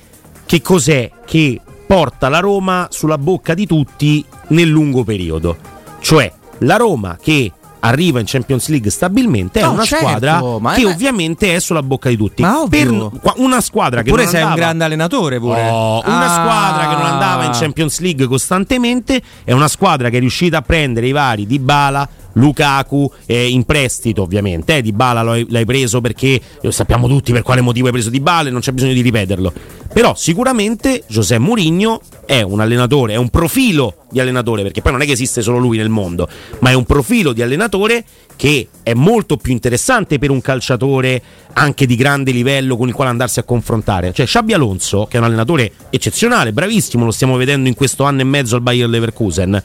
che 0.46 0.62
cos'è 0.62 1.10
che 1.26 1.60
porta 1.84 2.28
la 2.28 2.38
Roma 2.38 2.86
sulla 2.90 3.18
bocca 3.18 3.54
di 3.54 3.66
tutti 3.66 4.24
nel 4.48 4.68
lungo 4.68 5.02
periodo. 5.02 5.56
Cioè, 6.00 6.32
la 6.58 6.76
Roma 6.76 7.18
che 7.20 7.50
arriva 7.80 8.20
in 8.20 8.26
Champions 8.26 8.68
League 8.68 8.90
stabilmente 8.90 9.60
no, 9.60 9.66
è 9.66 9.70
una 9.70 9.84
certo, 9.84 10.06
squadra 10.06 10.40
che 10.74 10.82
è... 10.82 10.86
ovviamente 10.86 11.54
è 11.54 11.60
sulla 11.60 11.82
bocca 11.82 12.08
di 12.08 12.16
tutti. 12.16 12.44
Per 12.68 13.10
una 13.36 13.60
squadra 13.60 14.02
che 14.02 14.10
pure 14.10 14.22
non 14.22 14.30
sei 14.30 14.42
andava... 14.42 14.60
un 14.60 14.60
grande 14.60 14.84
allenatore 14.84 15.40
pure. 15.40 15.68
Oh, 15.68 16.02
una 16.04 16.24
ah. 16.24 16.40
squadra 16.40 16.88
che 16.88 16.94
non 16.94 17.04
andava 17.04 17.44
in 17.44 17.52
Champions 17.52 17.98
League 17.98 18.26
costantemente 18.26 19.20
è 19.42 19.52
una 19.52 19.68
squadra 19.68 20.08
che 20.08 20.18
è 20.18 20.20
riuscita 20.20 20.58
a 20.58 20.62
prendere 20.62 21.08
i 21.08 21.12
vari 21.12 21.46
Dybala, 21.46 22.08
Lukaku 22.36 23.10
eh, 23.26 23.48
in 23.48 23.64
prestito 23.64 24.22
ovviamente, 24.22 24.76
eh, 24.76 24.82
Di 24.82 24.92
Bala 24.92 25.22
l'hai, 25.22 25.46
l'hai 25.48 25.64
preso 25.64 26.00
perché 26.00 26.40
lo 26.60 26.70
sappiamo 26.70 27.08
tutti 27.08 27.32
per 27.32 27.42
quale 27.42 27.60
motivo 27.60 27.86
hai 27.86 27.92
preso 27.92 28.10
Di 28.10 28.20
Bala 28.20 28.50
non 28.50 28.60
c'è 28.60 28.72
bisogno 28.72 28.92
di 28.92 29.00
ripeterlo. 29.02 29.52
Però 29.92 30.14
sicuramente 30.14 31.04
José 31.06 31.38
Mourinho 31.38 32.02
è 32.26 32.42
un 32.42 32.60
allenatore, 32.60 33.14
è 33.14 33.16
un 33.16 33.30
profilo 33.30 34.04
di 34.10 34.20
allenatore, 34.20 34.62
perché 34.62 34.82
poi 34.82 34.92
non 34.92 35.00
è 35.00 35.06
che 35.06 35.12
esiste 35.12 35.40
solo 35.40 35.58
lui 35.58 35.78
nel 35.78 35.88
mondo, 35.88 36.28
ma 36.58 36.70
è 36.70 36.74
un 36.74 36.84
profilo 36.84 37.32
di 37.32 37.40
allenatore 37.40 38.04
che 38.36 38.68
è 38.82 38.92
molto 38.92 39.38
più 39.38 39.52
interessante 39.52 40.18
per 40.18 40.30
un 40.30 40.42
calciatore 40.42 41.22
anche 41.54 41.86
di 41.86 41.96
grande 41.96 42.30
livello 42.32 42.76
con 42.76 42.88
il 42.88 42.94
quale 42.94 43.10
andarsi 43.10 43.38
a 43.38 43.44
confrontare. 43.44 44.12
Cioè 44.12 44.26
Xabi 44.26 44.52
Alonso, 44.52 45.06
che 45.08 45.16
è 45.16 45.20
un 45.20 45.24
allenatore 45.24 45.72
eccezionale, 45.88 46.52
bravissimo, 46.52 47.04
lo 47.04 47.10
stiamo 47.10 47.36
vedendo 47.38 47.68
in 47.68 47.74
questo 47.74 48.04
anno 48.04 48.20
e 48.20 48.24
mezzo 48.24 48.56
al 48.56 48.60
Bayer 48.60 48.88
Leverkusen. 48.88 49.62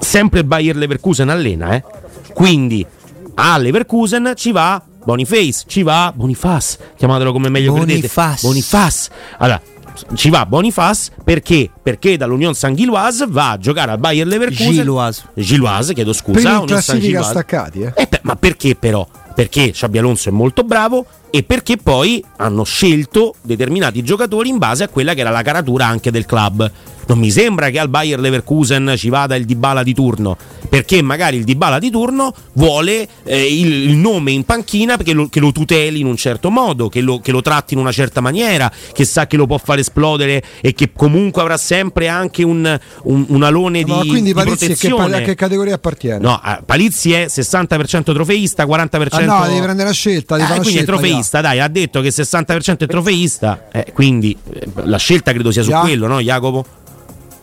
Sempre 0.00 0.44
Bayer 0.44 0.76
Leverkusen 0.76 1.28
allena, 1.28 1.74
eh? 1.74 1.84
Quindi 2.32 2.86
a 3.34 3.56
Leverkusen 3.58 4.32
ci 4.34 4.52
va 4.52 4.82
Boniface, 5.04 5.64
ci 5.66 5.82
va 5.82 6.12
Bonifaz, 6.14 6.76
chiamatelo 6.96 7.32
come 7.32 7.48
meglio 7.48 7.72
Bonifaz. 7.72 8.40
credete. 8.40 8.46
Bonifaz. 8.46 9.08
Allora, 9.38 9.60
ci 10.14 10.28
va 10.28 10.44
Bonifaz 10.46 11.10
perché? 11.24 11.70
Perché 11.82 12.16
dall'Union 12.16 12.54
Saint-Gilloise 12.54 13.26
va 13.28 13.52
a 13.52 13.58
giocare 13.58 13.92
al 13.92 13.98
Bayer 13.98 14.26
Leverkusen. 14.26 14.72
Gilloise. 14.72 15.22
Gilloise, 15.34 15.94
chiedo 15.94 16.12
scusa. 16.12 16.58
Per 16.58 16.66
classifica 16.66 17.22
staccati, 17.22 17.80
eh? 17.82 17.92
eh 17.94 18.08
ma 18.22 18.36
perché 18.36 18.74
però? 18.74 19.06
Perché 19.34 19.70
Xabi 19.70 19.98
Alonso 19.98 20.28
è 20.28 20.32
molto 20.32 20.64
bravo 20.64 21.06
e 21.30 21.42
perché 21.42 21.76
poi 21.76 22.24
hanno 22.36 22.64
scelto 22.64 23.34
determinati 23.42 24.02
giocatori 24.02 24.48
in 24.48 24.58
base 24.58 24.84
a 24.84 24.88
quella 24.88 25.14
che 25.14 25.20
era 25.20 25.30
la 25.30 25.42
caratura 25.42 25.86
anche 25.86 26.10
del 26.10 26.26
club. 26.26 26.70
Non 27.08 27.18
mi 27.18 27.30
sembra 27.30 27.70
che 27.70 27.78
al 27.78 27.88
Bayer 27.88 28.20
Leverkusen 28.20 28.92
ci 28.98 29.08
vada 29.08 29.34
il 29.34 29.46
Dybala 29.46 29.82
di 29.82 29.94
turno, 29.94 30.36
perché 30.68 31.00
magari 31.00 31.38
il 31.38 31.44
Dybala 31.44 31.78
di 31.78 31.90
turno 31.90 32.34
vuole 32.52 33.08
eh, 33.24 33.46
il, 33.46 33.72
il, 33.88 33.96
nome 33.96 34.32
in 34.32 34.44
panchina 34.44 34.98
perché 34.98 35.14
lo, 35.14 35.26
che 35.30 35.40
lo 35.40 35.50
tuteli 35.50 36.00
in 36.00 36.06
un 36.06 36.18
certo 36.18 36.50
modo, 36.50 36.90
che 36.90 37.00
lo, 37.00 37.18
che 37.20 37.32
lo, 37.32 37.40
tratti 37.40 37.72
in 37.72 37.80
una 37.80 37.92
certa 37.92 38.20
maniera, 38.20 38.70
che 38.92 39.06
sa 39.06 39.26
che 39.26 39.38
lo 39.38 39.46
può 39.46 39.56
far 39.56 39.78
esplodere 39.78 40.42
e 40.60 40.74
che 40.74 40.92
comunque 40.94 41.40
avrà 41.40 41.56
sempre 41.56 42.08
anche 42.08 42.42
un, 42.42 42.78
un, 43.04 43.24
un 43.26 43.42
alone 43.42 43.84
no, 43.86 44.02
di, 44.02 44.08
quindi 44.08 44.28
di 44.28 44.34
Palizzi 44.34 44.66
protezione. 44.66 45.08
Che, 45.08 45.16
a 45.16 45.24
che 45.24 45.34
categoria 45.34 45.74
appartiene? 45.76 46.18
No, 46.18 46.38
Palizzi 46.66 47.12
è 47.12 47.24
60% 47.24 48.12
trofeista, 48.12 48.66
40%... 48.66 49.08
Ah 49.12 49.24
no, 49.24 49.46
devi 49.46 49.60
prendere 49.60 49.88
la 49.88 49.94
scelta, 49.94 50.36
devi 50.36 50.44
ah, 50.44 50.48
fare 50.48 50.60
quindi 50.60 50.76
scelta, 50.76 50.92
è 50.92 50.94
trofeista, 50.94 51.17
dai, 51.40 51.60
ha 51.60 51.68
detto 51.68 52.00
che 52.00 52.10
60% 52.10 52.78
è 52.78 52.86
trofeista, 52.86 53.68
eh, 53.70 53.92
quindi 53.92 54.36
eh, 54.52 54.68
la 54.84 54.98
scelta 54.98 55.32
credo 55.32 55.50
sia 55.50 55.62
su 55.62 55.70
yeah. 55.70 55.80
quello, 55.80 56.06
no 56.06 56.20
Jacopo? 56.20 56.64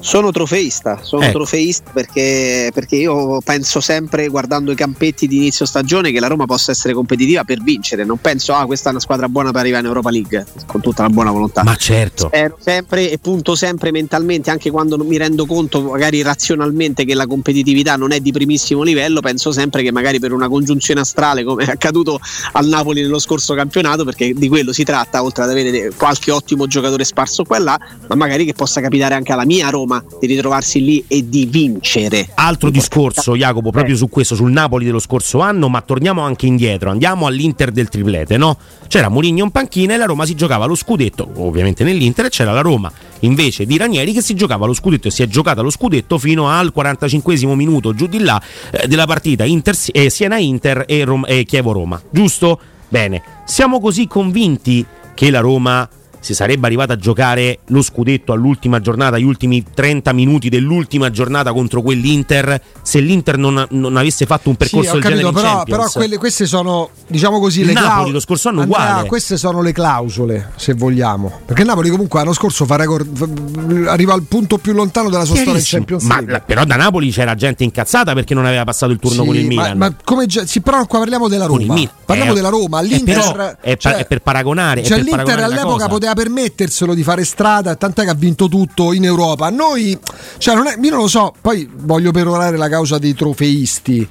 Sono 0.05 0.29
trofeista, 0.29 0.99
sono 1.01 1.23
ecco. 1.23 1.39
trofeista 1.39 1.89
perché, 1.91 2.69
perché, 2.71 2.95
io 2.95 3.41
penso 3.41 3.81
sempre, 3.81 4.27
guardando 4.27 4.71
i 4.71 4.75
campetti 4.75 5.25
di 5.25 5.37
inizio 5.37 5.65
stagione, 5.65 6.11
che 6.11 6.19
la 6.19 6.27
Roma 6.27 6.45
possa 6.45 6.69
essere 6.69 6.93
competitiva 6.93 7.43
per 7.43 7.63
vincere. 7.63 8.05
Non 8.05 8.19
penso, 8.19 8.53
ah, 8.53 8.67
questa 8.67 8.89
è 8.89 8.91
una 8.91 8.99
squadra 8.99 9.27
buona 9.27 9.49
per 9.49 9.61
arrivare 9.61 9.81
in 9.81 9.87
Europa 9.87 10.11
League, 10.11 10.45
con 10.67 10.79
tutta 10.79 11.01
la 11.01 11.09
buona 11.09 11.31
volontà. 11.31 11.63
Ma 11.63 11.75
certo. 11.75 12.27
Spero 12.27 12.55
sempre 12.61 13.09
e 13.09 13.17
punto 13.17 13.55
sempre 13.55 13.89
mentalmente, 13.89 14.51
anche 14.51 14.69
quando 14.69 14.95
mi 15.03 15.17
rendo 15.17 15.47
conto, 15.47 15.81
magari 15.81 16.21
razionalmente, 16.21 17.03
che 17.03 17.15
la 17.15 17.25
competitività 17.25 17.95
non 17.95 18.11
è 18.11 18.19
di 18.19 18.31
primissimo 18.31 18.83
livello, 18.83 19.21
penso 19.21 19.51
sempre 19.51 19.81
che 19.81 19.91
magari 19.91 20.19
per 20.19 20.33
una 20.33 20.47
congiunzione 20.47 20.99
astrale, 20.99 21.43
come 21.43 21.65
è 21.65 21.71
accaduto 21.71 22.19
al 22.51 22.67
Napoli 22.67 23.01
nello 23.01 23.17
scorso 23.17 23.55
campionato, 23.55 24.03
perché 24.03 24.35
di 24.35 24.49
quello 24.49 24.71
si 24.71 24.83
tratta, 24.83 25.23
oltre 25.23 25.45
ad 25.45 25.49
avere 25.49 25.91
qualche 25.97 26.29
ottimo 26.29 26.67
giocatore 26.67 27.03
sparso 27.05 27.43
qua 27.43 27.57
e 27.57 27.61
là, 27.61 27.79
ma 28.07 28.13
magari 28.13 28.45
che 28.45 28.53
possa 28.53 28.81
capitare 28.81 29.15
anche 29.15 29.31
alla 29.31 29.45
mia 29.45 29.69
Roma 29.69 29.93
di 30.19 30.27
ritrovarsi 30.27 30.83
lì 30.83 31.03
e 31.07 31.27
di 31.27 31.45
vincere. 31.45 32.29
Altro 32.35 32.69
discorso, 32.69 33.35
Jacopo, 33.35 33.71
proprio 33.71 33.95
su 33.95 34.09
questo, 34.09 34.35
sul 34.35 34.51
Napoli 34.51 34.85
dello 34.85 34.99
scorso 34.99 35.39
anno, 35.39 35.69
ma 35.69 35.81
torniamo 35.81 36.21
anche 36.21 36.45
indietro, 36.45 36.89
andiamo 36.89 37.27
all'Inter 37.27 37.71
del 37.71 37.89
triplete, 37.89 38.37
no? 38.37 38.57
C'era 38.87 39.09
Mourinho 39.09 39.43
in 39.43 39.51
panchina 39.51 39.93
e 39.93 39.97
la 39.97 40.05
Roma 40.05 40.25
si 40.25 40.35
giocava 40.35 40.65
lo 40.65 40.75
scudetto, 40.75 41.29
ovviamente 41.35 41.83
nell'Inter, 41.83 42.29
c'era 42.29 42.51
la 42.51 42.61
Roma 42.61 42.91
invece 43.21 43.65
di 43.65 43.77
Ranieri 43.77 44.13
che 44.13 44.21
si 44.21 44.35
giocava 44.35 44.65
lo 44.65 44.73
scudetto 44.73 45.07
e 45.07 45.11
si 45.11 45.23
è 45.23 45.27
giocata 45.27 45.61
lo 45.61 45.69
scudetto 45.69 46.17
fino 46.17 46.49
al 46.49 46.71
45 46.71 47.55
minuto 47.55 47.93
giù 47.93 48.07
di 48.07 48.19
là 48.19 48.41
eh, 48.71 48.87
della 48.87 49.05
partita 49.05 49.43
Inter, 49.43 49.75
eh, 49.91 50.09
Siena-Inter 50.09 50.85
e, 50.87 51.03
Rom- 51.03 51.25
e 51.27 51.43
Chievo-Roma, 51.43 52.01
giusto? 52.09 52.59
Bene, 52.87 53.21
siamo 53.45 53.79
così 53.79 54.07
convinti 54.07 54.85
che 55.13 55.29
la 55.29 55.39
Roma 55.39 55.87
si 56.25 56.33
sarebbe 56.33 56.65
arrivata 56.65 56.93
a 56.93 56.95
giocare 56.95 57.59
lo 57.67 57.83
scudetto 57.83 58.33
all'ultima 58.33 58.81
giornata, 58.81 59.19
gli 59.19 59.23
ultimi 59.23 59.63
30 59.71 60.11
minuti 60.11 60.49
dell'ultima 60.49 61.11
giornata 61.11 61.53
contro 61.53 61.83
quell'Inter, 61.83 62.59
se 62.81 62.99
l'Inter 62.99 63.37
non, 63.37 63.63
non 63.69 63.95
avesse 63.95 64.25
fatto 64.25 64.49
un 64.49 64.55
percorso 64.55 64.87
sì, 64.87 64.93
del 64.93 65.03
capito, 65.03 65.31
genere 65.31 65.39
però, 65.39 65.63
però 65.65 65.89
quelle, 65.93 66.17
queste 66.17 66.47
sono, 66.47 66.89
diciamo 67.05 67.39
così, 67.39 67.63
le 67.63 67.73
Napoli 67.73 68.09
lo 68.09 68.19
scorso 68.19 68.49
anno 68.49 68.61
Andrea, 68.61 68.85
uguale. 68.85 69.07
Queste 69.07 69.37
sono 69.37 69.61
le 69.61 69.71
clausole, 69.71 70.53
se 70.55 70.73
vogliamo. 70.73 71.41
Perché 71.45 71.63
Napoli 71.63 71.91
comunque 71.91 72.17
l'anno 72.17 72.33
scorso 72.33 72.65
fa 72.65 72.75
record, 72.75 73.85
arriva 73.87 74.13
al 74.13 74.23
punto 74.23 74.57
più 74.57 74.73
lontano 74.73 75.11
della 75.11 75.25
sua 75.25 75.35
storia 75.35 75.59
in 75.59 75.63
Champions 75.63 76.07
League. 76.07 76.31
Ma, 76.31 76.39
però 76.39 76.65
da 76.65 76.75
Napoli 76.75 77.11
c'era 77.11 77.35
gente 77.35 77.63
incazzata 77.63 78.13
perché 78.13 78.33
non 78.33 78.47
aveva 78.47 78.63
passato 78.63 78.91
il 78.91 78.97
turno 78.97 79.21
sì, 79.21 79.27
con 79.27 79.35
il 79.35 79.45
Milan. 79.45 79.77
Ma, 79.77 79.89
ma 79.89 79.95
come 80.03 80.25
sì, 80.27 80.61
però 80.61 80.83
qua 80.87 80.97
parliamo 80.97 81.27
della 81.27 81.45
Roma. 81.45 81.75
Parliamo 82.03 82.31
eh, 82.31 82.35
della 82.35 82.49
Roma, 82.49 82.81
l'Inter 82.81 83.57
è, 83.61 83.77
cioè, 83.77 83.97
è 83.97 84.05
per 84.05 84.21
paragonare. 84.21 84.81
Cioè 84.81 84.97
per 84.97 85.05
l'Inter 85.05 85.25
paragonare 85.25 85.53
all'epoca 85.53 85.87
poteva 85.87 86.13
permetterselo 86.15 86.95
di 86.95 87.03
fare 87.03 87.23
strada, 87.23 87.75
tant'è 87.75 88.03
che 88.03 88.09
ha 88.09 88.15
vinto 88.15 88.47
tutto 88.47 88.91
in 88.91 89.05
Europa. 89.05 89.51
Noi, 89.51 89.95
cioè, 90.39 90.55
non 90.55 90.65
è, 90.65 90.75
io 90.81 90.89
non 90.89 91.01
lo 91.01 91.07
so, 91.07 91.31
poi 91.39 91.69
voglio 91.71 92.09
perorare 92.09 92.57
la 92.57 92.67
causa 92.69 92.97
dei 92.97 93.13
trofeisti. 93.13 94.07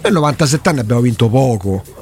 Nel 0.00 0.12
97 0.12 0.68
anni 0.70 0.78
abbiamo 0.78 1.02
vinto 1.02 1.28
poco 1.28 1.97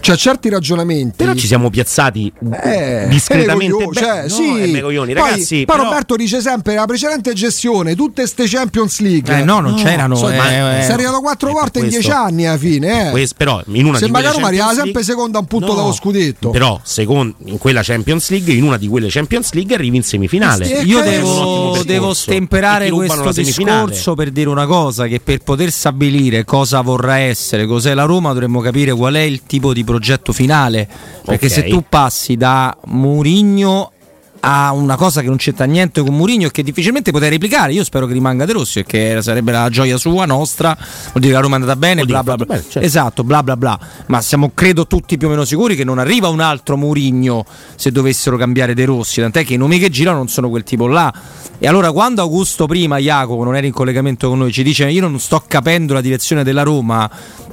cioè 0.00 0.16
certi 0.16 0.48
ragionamenti 0.48 1.16
però 1.16 1.34
ci 1.34 1.46
siamo 1.46 1.70
piazzati 1.70 2.32
eh, 2.62 3.06
discretamente. 3.08 3.84
beh, 3.84 3.92
cioè, 3.92 4.22
no, 4.22 4.28
sì. 4.28 4.80
Poi, 4.80 5.14
ragazzi 5.14 5.64
però, 5.64 5.84
Roberto 5.84 6.16
dice 6.16 6.40
sempre 6.40 6.74
la 6.74 6.86
precedente 6.86 7.32
gestione 7.32 7.94
tutte 7.94 8.26
ste 8.26 8.44
Champions 8.46 9.00
League. 9.00 9.38
Eh, 9.38 9.44
no 9.44 9.60
non 9.60 9.72
no, 9.72 9.76
c'erano 9.76 10.14
so, 10.14 10.28
eh, 10.28 10.36
eh, 10.36 10.82
si 10.82 10.90
è 10.90 10.92
arrivato 10.92 11.20
quattro 11.20 11.52
volte 11.52 11.80
in 11.80 11.88
dieci 11.88 12.10
anni 12.10 12.46
alla 12.46 12.58
fine 12.58 13.08
eh. 13.08 13.10
questo, 13.10 13.34
però 13.36 13.62
in 13.66 13.86
una 13.86 13.98
sembra 13.98 14.20
che 14.22 14.32
Roma 14.32 14.46
arriva 14.48 14.72
sempre 14.72 15.02
seconda 15.02 15.38
un 15.38 15.46
punto 15.46 15.68
no, 15.68 15.74
dallo 15.74 15.92
scudetto. 15.92 16.50
però 16.50 16.80
secondo, 16.82 17.36
in 17.44 17.58
quella 17.58 17.82
Champions 17.82 18.30
League 18.30 18.52
in 18.52 18.64
una 18.64 18.76
di 18.76 18.88
quelle 18.88 19.08
Champions 19.08 19.52
League 19.52 19.74
arrivi 19.74 19.96
in 19.96 20.02
semifinale. 20.02 20.66
Io 20.66 21.00
devo, 21.02 21.82
devo 21.84 22.14
stemperare 22.14 22.90
questo 22.90 23.32
discorso 23.32 24.14
per 24.14 24.30
dire 24.30 24.48
una 24.48 24.66
cosa 24.66 25.06
che 25.06 25.20
per 25.20 25.38
poter 25.38 25.70
stabilire 25.70 26.44
cosa 26.44 26.80
vorrà 26.80 27.18
essere 27.18 27.66
cos'è 27.66 27.94
la 27.94 28.04
Roma 28.04 28.32
dovremmo 28.32 28.60
capire 28.60 28.92
qual 28.92 29.14
è 29.14 29.20
il 29.20 29.42
tipo 29.46 29.72
di 29.72 29.84
progetto 29.90 30.32
finale. 30.32 30.88
Perché 31.24 31.46
okay. 31.46 31.62
se 31.62 31.68
tu 31.68 31.84
passi 31.88 32.36
da 32.36 32.76
Murigno 32.86 33.92
a 34.40 34.72
una 34.72 34.96
cosa 34.96 35.20
che 35.20 35.26
non 35.26 35.36
c'entra 35.36 35.64
niente 35.66 36.02
con 36.02 36.14
Mourinho 36.16 36.46
e 36.46 36.50
che 36.50 36.62
difficilmente 36.62 37.10
potrai 37.10 37.30
replicare. 37.30 37.72
Io 37.72 37.84
spero 37.84 38.06
che 38.06 38.12
rimanga 38.12 38.44
De 38.44 38.52
Rossi 38.52 38.82
perché 38.82 39.20
sarebbe 39.22 39.52
la 39.52 39.68
gioia 39.68 39.96
sua, 39.96 40.24
nostra. 40.24 40.74
Vuol 40.74 41.14
dire 41.14 41.28
che 41.28 41.32
la 41.32 41.40
Roma 41.40 41.56
è 41.56 41.60
andata 41.60 41.76
bene, 41.76 42.04
bla 42.04 42.22
bla 42.22 42.36
bla. 42.36 42.46
Bene, 42.46 42.62
certo. 42.62 42.80
Esatto, 42.80 43.24
bla 43.24 43.42
bla 43.42 43.56
bla. 43.56 43.78
Ma 44.06 44.20
siamo 44.20 44.52
credo 44.54 44.86
tutti 44.86 45.16
più 45.16 45.26
o 45.26 45.30
meno 45.30 45.44
sicuri 45.44 45.76
che 45.76 45.84
non 45.84 45.98
arriva 45.98 46.28
un 46.28 46.40
altro 46.40 46.76
Mourinho 46.76 47.44
se 47.74 47.92
dovessero 47.92 48.36
cambiare 48.36 48.74
De 48.74 48.84
Rossi. 48.84 49.20
Tant'è 49.20 49.44
che 49.44 49.54
i 49.54 49.56
nomi 49.56 49.78
che 49.78 49.90
girano 49.90 50.18
non 50.18 50.28
sono 50.28 50.48
quel 50.48 50.62
tipo 50.62 50.86
là. 50.86 51.12
E 51.58 51.68
allora 51.68 51.92
quando 51.92 52.22
Augusto 52.22 52.66
prima, 52.66 52.98
Jacopo, 52.98 53.44
non 53.44 53.56
era 53.56 53.66
in 53.66 53.72
collegamento 53.72 54.28
con 54.28 54.38
noi, 54.38 54.52
ci 54.52 54.62
dice 54.62 54.88
io 54.88 55.06
non 55.06 55.20
sto 55.20 55.42
capendo 55.46 55.92
la 55.92 56.00
direzione 56.00 56.42
della 56.42 56.62
Roma 56.62 57.10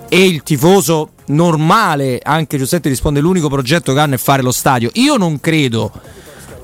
e 0.07 0.25
il 0.25 0.43
tifoso 0.43 1.09
normale, 1.27 2.19
anche 2.21 2.57
Giuseppe 2.57 2.89
risponde 2.89 3.19
l'unico 3.19 3.49
progetto 3.49 3.93
che 3.93 3.99
hanno 3.99 4.15
è 4.15 4.17
fare 4.17 4.41
lo 4.41 4.51
stadio. 4.51 4.89
Io 4.93 5.17
non 5.17 5.39
credo 5.39 5.91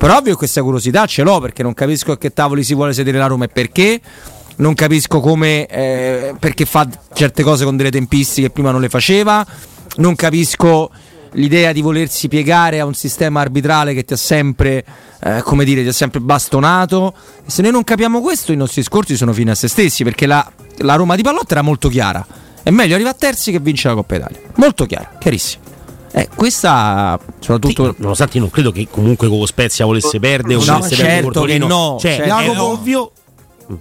però 0.04 0.18
ovvio 0.18 0.36
questa 0.36 0.62
curiosità 0.62 1.06
ce 1.06 1.22
l'ho 1.22 1.40
perché 1.40 1.62
non 1.62 1.72
capisco 1.72 2.12
a 2.12 2.18
che 2.18 2.32
tavoli 2.34 2.62
si 2.62 2.74
vuole 2.74 2.92
sedere 2.92 3.16
la 3.16 3.26
Roma 3.26 3.44
e 3.44 3.48
perché. 3.48 4.00
Non 4.56 4.74
capisco 4.74 5.18
come 5.20 5.66
eh, 5.66 6.34
perché 6.38 6.66
fa 6.66 6.86
certe 7.14 7.42
cose 7.42 7.64
con 7.64 7.76
delle 7.76 7.90
tempistiche 7.90 8.48
che 8.48 8.52
prima 8.52 8.70
non 8.70 8.82
le 8.82 8.90
faceva. 8.90 9.46
Non 9.96 10.14
capisco 10.14 10.90
l'idea 11.32 11.72
di 11.72 11.80
volersi 11.80 12.28
piegare 12.28 12.80
a 12.80 12.84
un 12.84 12.92
sistema 12.92 13.40
arbitrale 13.40 13.94
che 13.94 14.04
ti 14.04 14.12
ha 14.12 14.16
sempre, 14.16 14.84
eh, 15.22 15.40
come 15.42 15.64
dire, 15.64 15.80
ti 15.80 15.88
ha 15.88 15.92
sempre 15.92 16.20
bastonato. 16.20 17.14
Se 17.46 17.62
noi 17.62 17.72
non 17.72 17.82
capiamo 17.82 18.20
questo, 18.20 18.52
i 18.52 18.56
nostri 18.56 18.82
discorsi 18.82 19.16
sono 19.16 19.32
fine 19.32 19.52
a 19.52 19.54
se 19.54 19.68
stessi, 19.68 20.04
perché 20.04 20.26
la, 20.26 20.46
la 20.80 20.96
Roma 20.96 21.16
di 21.16 21.22
Pallotta 21.22 21.52
era 21.52 21.62
molto 21.62 21.88
chiara. 21.88 22.24
È 22.64 22.70
meglio 22.70 22.94
arrivare 22.94 23.14
a 23.14 23.18
terzi 23.18 23.52
che 23.52 23.60
vincere 23.60 23.94
la 23.94 24.00
Coppa 24.00 24.14
Italia. 24.16 24.40
Molto 24.54 24.86
chiara, 24.86 25.16
chiarissima. 25.18 25.62
Eh, 26.12 26.28
questa 26.34 27.18
soprattutto 27.40 27.90
sì, 27.90 27.94
nonostante 27.98 28.38
non 28.38 28.48
credo 28.48 28.70
che 28.70 28.86
comunque 28.88 29.28
con 29.28 29.44
Spezia 29.46 29.84
volesse 29.84 30.18
perdere 30.18 30.54
o 30.54 30.64
no, 30.64 30.78
volesse 30.78 30.94
certo 30.94 31.30
perdere 31.40 31.58
che 31.58 31.66
no, 31.66 31.96
cioè, 32.00 32.16
certo. 32.16 32.52
è 32.52 32.58
ovvio 32.58 33.10
mm. 33.70 33.74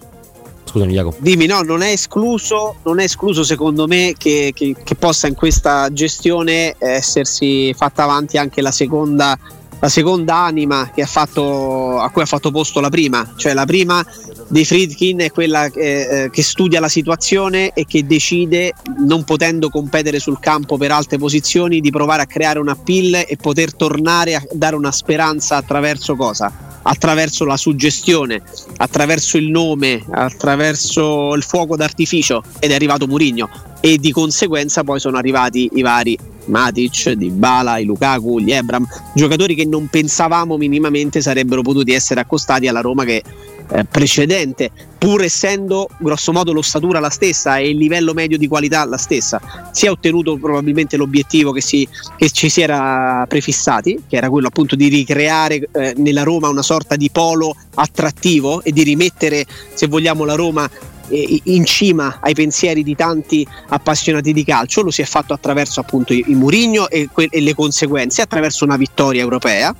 Scusami 0.65 0.93
Jacopo. 0.93 1.17
Dimmi, 1.19 1.45
no, 1.45 1.61
non 1.61 1.83
è 1.83 1.91
escluso, 1.91 2.77
non 2.83 2.99
è 2.99 3.03
escluso 3.03 3.43
secondo 3.43 3.87
me 3.87 4.15
che, 4.17 4.51
che, 4.53 4.75
che 4.83 4.95
possa 4.95 5.27
in 5.27 5.35
questa 5.35 5.93
gestione 5.93 6.75
essersi 6.79 7.71
fatta 7.75 8.03
avanti 8.03 8.37
anche 8.37 8.61
la 8.61 8.71
seconda 8.71 9.37
la 9.83 9.89
seconda 9.89 10.37
anima 10.37 10.91
ha 10.95 11.05
fatto, 11.05 11.99
a 11.99 12.09
cui 12.09 12.21
ha 12.21 12.25
fatto 12.25 12.51
posto 12.51 12.79
la 12.79 12.89
prima, 12.89 13.33
cioè 13.35 13.53
la 13.53 13.65
prima 13.65 14.03
dei 14.53 14.65
Friedkin 14.65 15.19
è 15.21 15.31
quella 15.31 15.65
eh, 15.65 16.29
che 16.31 16.43
studia 16.43 16.79
la 16.79 16.87
situazione 16.87 17.71
e 17.73 17.85
che 17.85 18.05
decide, 18.05 18.73
non 18.99 19.23
potendo 19.23 19.69
competere 19.69 20.19
sul 20.19 20.39
campo 20.39 20.77
per 20.77 20.91
alte 20.91 21.17
posizioni, 21.17 21.81
di 21.81 21.89
provare 21.89 22.21
a 22.21 22.27
creare 22.27 22.59
una 22.59 22.75
pill 22.75 23.15
e 23.15 23.35
poter 23.41 23.73
tornare 23.73 24.35
a 24.35 24.43
dare 24.51 24.75
una 24.75 24.91
speranza 24.91 25.55
attraverso 25.55 26.15
cosa? 26.15 26.69
attraverso 26.85 27.45
la 27.45 27.55
suggestione, 27.55 28.41
attraverso 28.75 29.37
il 29.37 29.49
nome, 29.49 30.03
attraverso 30.11 31.33
il 31.33 31.41
fuoco 31.41 31.77
d'artificio. 31.77 32.43
Ed 32.59 32.71
è 32.71 32.73
arrivato 32.73 33.07
Murigno 33.07 33.49
e 33.79 33.97
di 33.97 34.11
conseguenza 34.11 34.83
poi 34.83 34.99
sono 34.99 35.17
arrivati 35.17 35.69
i 35.75 35.81
vari 35.81 36.17
Matic, 36.45 37.11
Dybala, 37.11 37.77
i 37.77 37.85
Lukaku, 37.85 38.39
gli 38.39 38.51
Ebram, 38.51 38.85
giocatori 39.13 39.55
che 39.55 39.65
non 39.65 39.87
pensavamo 39.87 40.57
minimamente 40.57 41.21
sarebbero 41.21 41.61
potuti 41.61 41.93
essere 41.93 42.19
accostati 42.19 42.67
alla 42.67 42.81
Roma 42.81 43.05
che 43.05 43.23
eh, 43.71 43.85
precedente, 43.85 44.71
pur 44.97 45.21
essendo 45.21 45.89
grossomodo 45.97 46.53
l'ossatura 46.53 46.99
la 46.99 47.09
stessa 47.09 47.57
e 47.57 47.69
il 47.69 47.77
livello 47.77 48.13
medio 48.13 48.37
di 48.37 48.47
qualità 48.47 48.85
la 48.85 48.97
stessa. 48.97 49.41
Si 49.71 49.85
è 49.85 49.89
ottenuto 49.91 50.37
probabilmente 50.37 50.97
l'obiettivo 50.97 51.51
che, 51.51 51.61
si, 51.61 51.87
che 52.17 52.29
ci 52.29 52.49
si 52.49 52.61
era 52.61 53.25
prefissati, 53.27 54.03
che 54.07 54.15
era 54.15 54.29
quello 54.29 54.47
appunto 54.47 54.75
di 54.75 54.87
ricreare 54.87 55.67
eh, 55.71 55.93
nella 55.97 56.23
Roma 56.23 56.49
una 56.49 56.61
sorta 56.61 56.95
di 56.95 57.09
polo 57.11 57.55
attrattivo 57.75 58.63
e 58.63 58.71
di 58.71 58.83
rimettere, 58.83 59.45
se 59.73 59.87
vogliamo, 59.87 60.25
la 60.25 60.35
Roma 60.35 60.69
eh, 61.09 61.41
in 61.45 61.65
cima 61.65 62.19
ai 62.21 62.33
pensieri 62.33 62.83
di 62.83 62.95
tanti 62.95 63.45
appassionati 63.67 64.33
di 64.33 64.43
calcio, 64.43 64.81
lo 64.81 64.91
si 64.91 65.01
è 65.01 65.05
fatto 65.05 65.33
attraverso 65.33 65.79
appunto 65.79 66.13
il 66.13 66.35
Murigno 66.35 66.89
e, 66.89 67.09
que- 67.11 67.27
e 67.29 67.41
le 67.41 67.53
conseguenze, 67.53 68.21
attraverso 68.21 68.63
una 68.63 68.77
vittoria 68.77 69.21
europea 69.21 69.75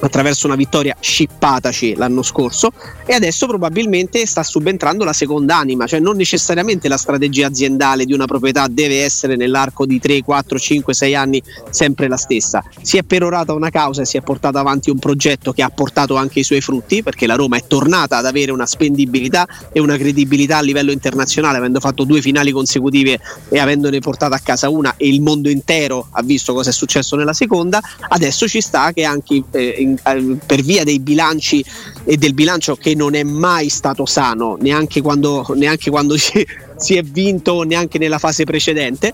attraverso 0.00 0.46
una 0.46 0.56
vittoria 0.56 0.96
scippataci 0.98 1.94
l'anno 1.96 2.22
scorso 2.22 2.72
e 3.04 3.14
adesso 3.14 3.46
probabilmente 3.46 4.24
sta 4.26 4.42
subentrando 4.42 5.04
la 5.04 5.12
seconda 5.12 5.56
anima, 5.56 5.86
cioè 5.86 6.00
non 6.00 6.16
necessariamente 6.16 6.88
la 6.88 6.96
strategia 6.96 7.46
aziendale 7.46 8.04
di 8.04 8.12
una 8.12 8.26
proprietà 8.26 8.66
deve 8.68 9.02
essere 9.02 9.36
nell'arco 9.36 9.86
di 9.86 9.98
3, 9.98 10.22
4, 10.22 10.58
5, 10.58 10.94
6 10.94 11.14
anni 11.14 11.42
sempre 11.70 12.08
la 12.08 12.16
stessa. 12.16 12.62
Si 12.82 12.96
è 12.96 13.02
perorata 13.02 13.52
una 13.52 13.70
causa 13.70 14.02
e 14.02 14.06
si 14.06 14.16
è 14.16 14.20
portato 14.20 14.58
avanti 14.58 14.90
un 14.90 14.98
progetto 14.98 15.52
che 15.52 15.62
ha 15.62 15.70
portato 15.70 16.16
anche 16.16 16.40
i 16.40 16.44
suoi 16.44 16.60
frutti 16.60 17.02
perché 17.02 17.26
la 17.26 17.34
Roma 17.34 17.56
è 17.56 17.64
tornata 17.66 18.16
ad 18.16 18.26
avere 18.26 18.52
una 18.52 18.66
spendibilità 18.66 19.46
e 19.72 19.80
una 19.80 19.96
credibilità 19.96 20.58
a 20.58 20.62
livello 20.62 20.92
internazionale 20.92 21.58
avendo 21.58 21.80
fatto 21.80 22.04
due 22.04 22.20
finali 22.20 22.50
consecutive 22.52 23.18
e 23.48 23.58
avendone 23.58 23.98
portata 24.00 24.34
a 24.36 24.40
casa 24.40 24.68
una 24.68 24.94
e 24.96 25.08
il 25.08 25.20
mondo 25.20 25.48
intero 25.48 26.08
ha 26.10 26.22
visto 26.22 26.54
cosa 26.54 26.70
è 26.70 26.72
successo 26.72 27.16
nella 27.16 27.32
seconda, 27.32 27.80
adesso 28.08 28.48
ci 28.48 28.60
sta 28.60 28.92
che 28.92 29.04
anche 29.04 29.34
in, 29.34 29.44
eh, 29.50 29.74
per 29.94 30.62
via 30.62 30.84
dei 30.84 31.00
bilanci 31.00 31.64
e 32.04 32.16
del 32.16 32.34
bilancio 32.34 32.76
che 32.76 32.94
non 32.94 33.14
è 33.14 33.22
mai 33.22 33.68
stato 33.68 34.06
sano, 34.06 34.56
neanche 34.60 35.00
quando, 35.00 35.46
neanche 35.54 35.90
quando 35.90 36.16
si, 36.18 36.46
si, 36.76 36.96
è 36.96 37.02
vinto, 37.02 37.62
neanche 37.62 37.98
nella 37.98 38.18
fase 38.18 38.44
precedente, 38.44 39.12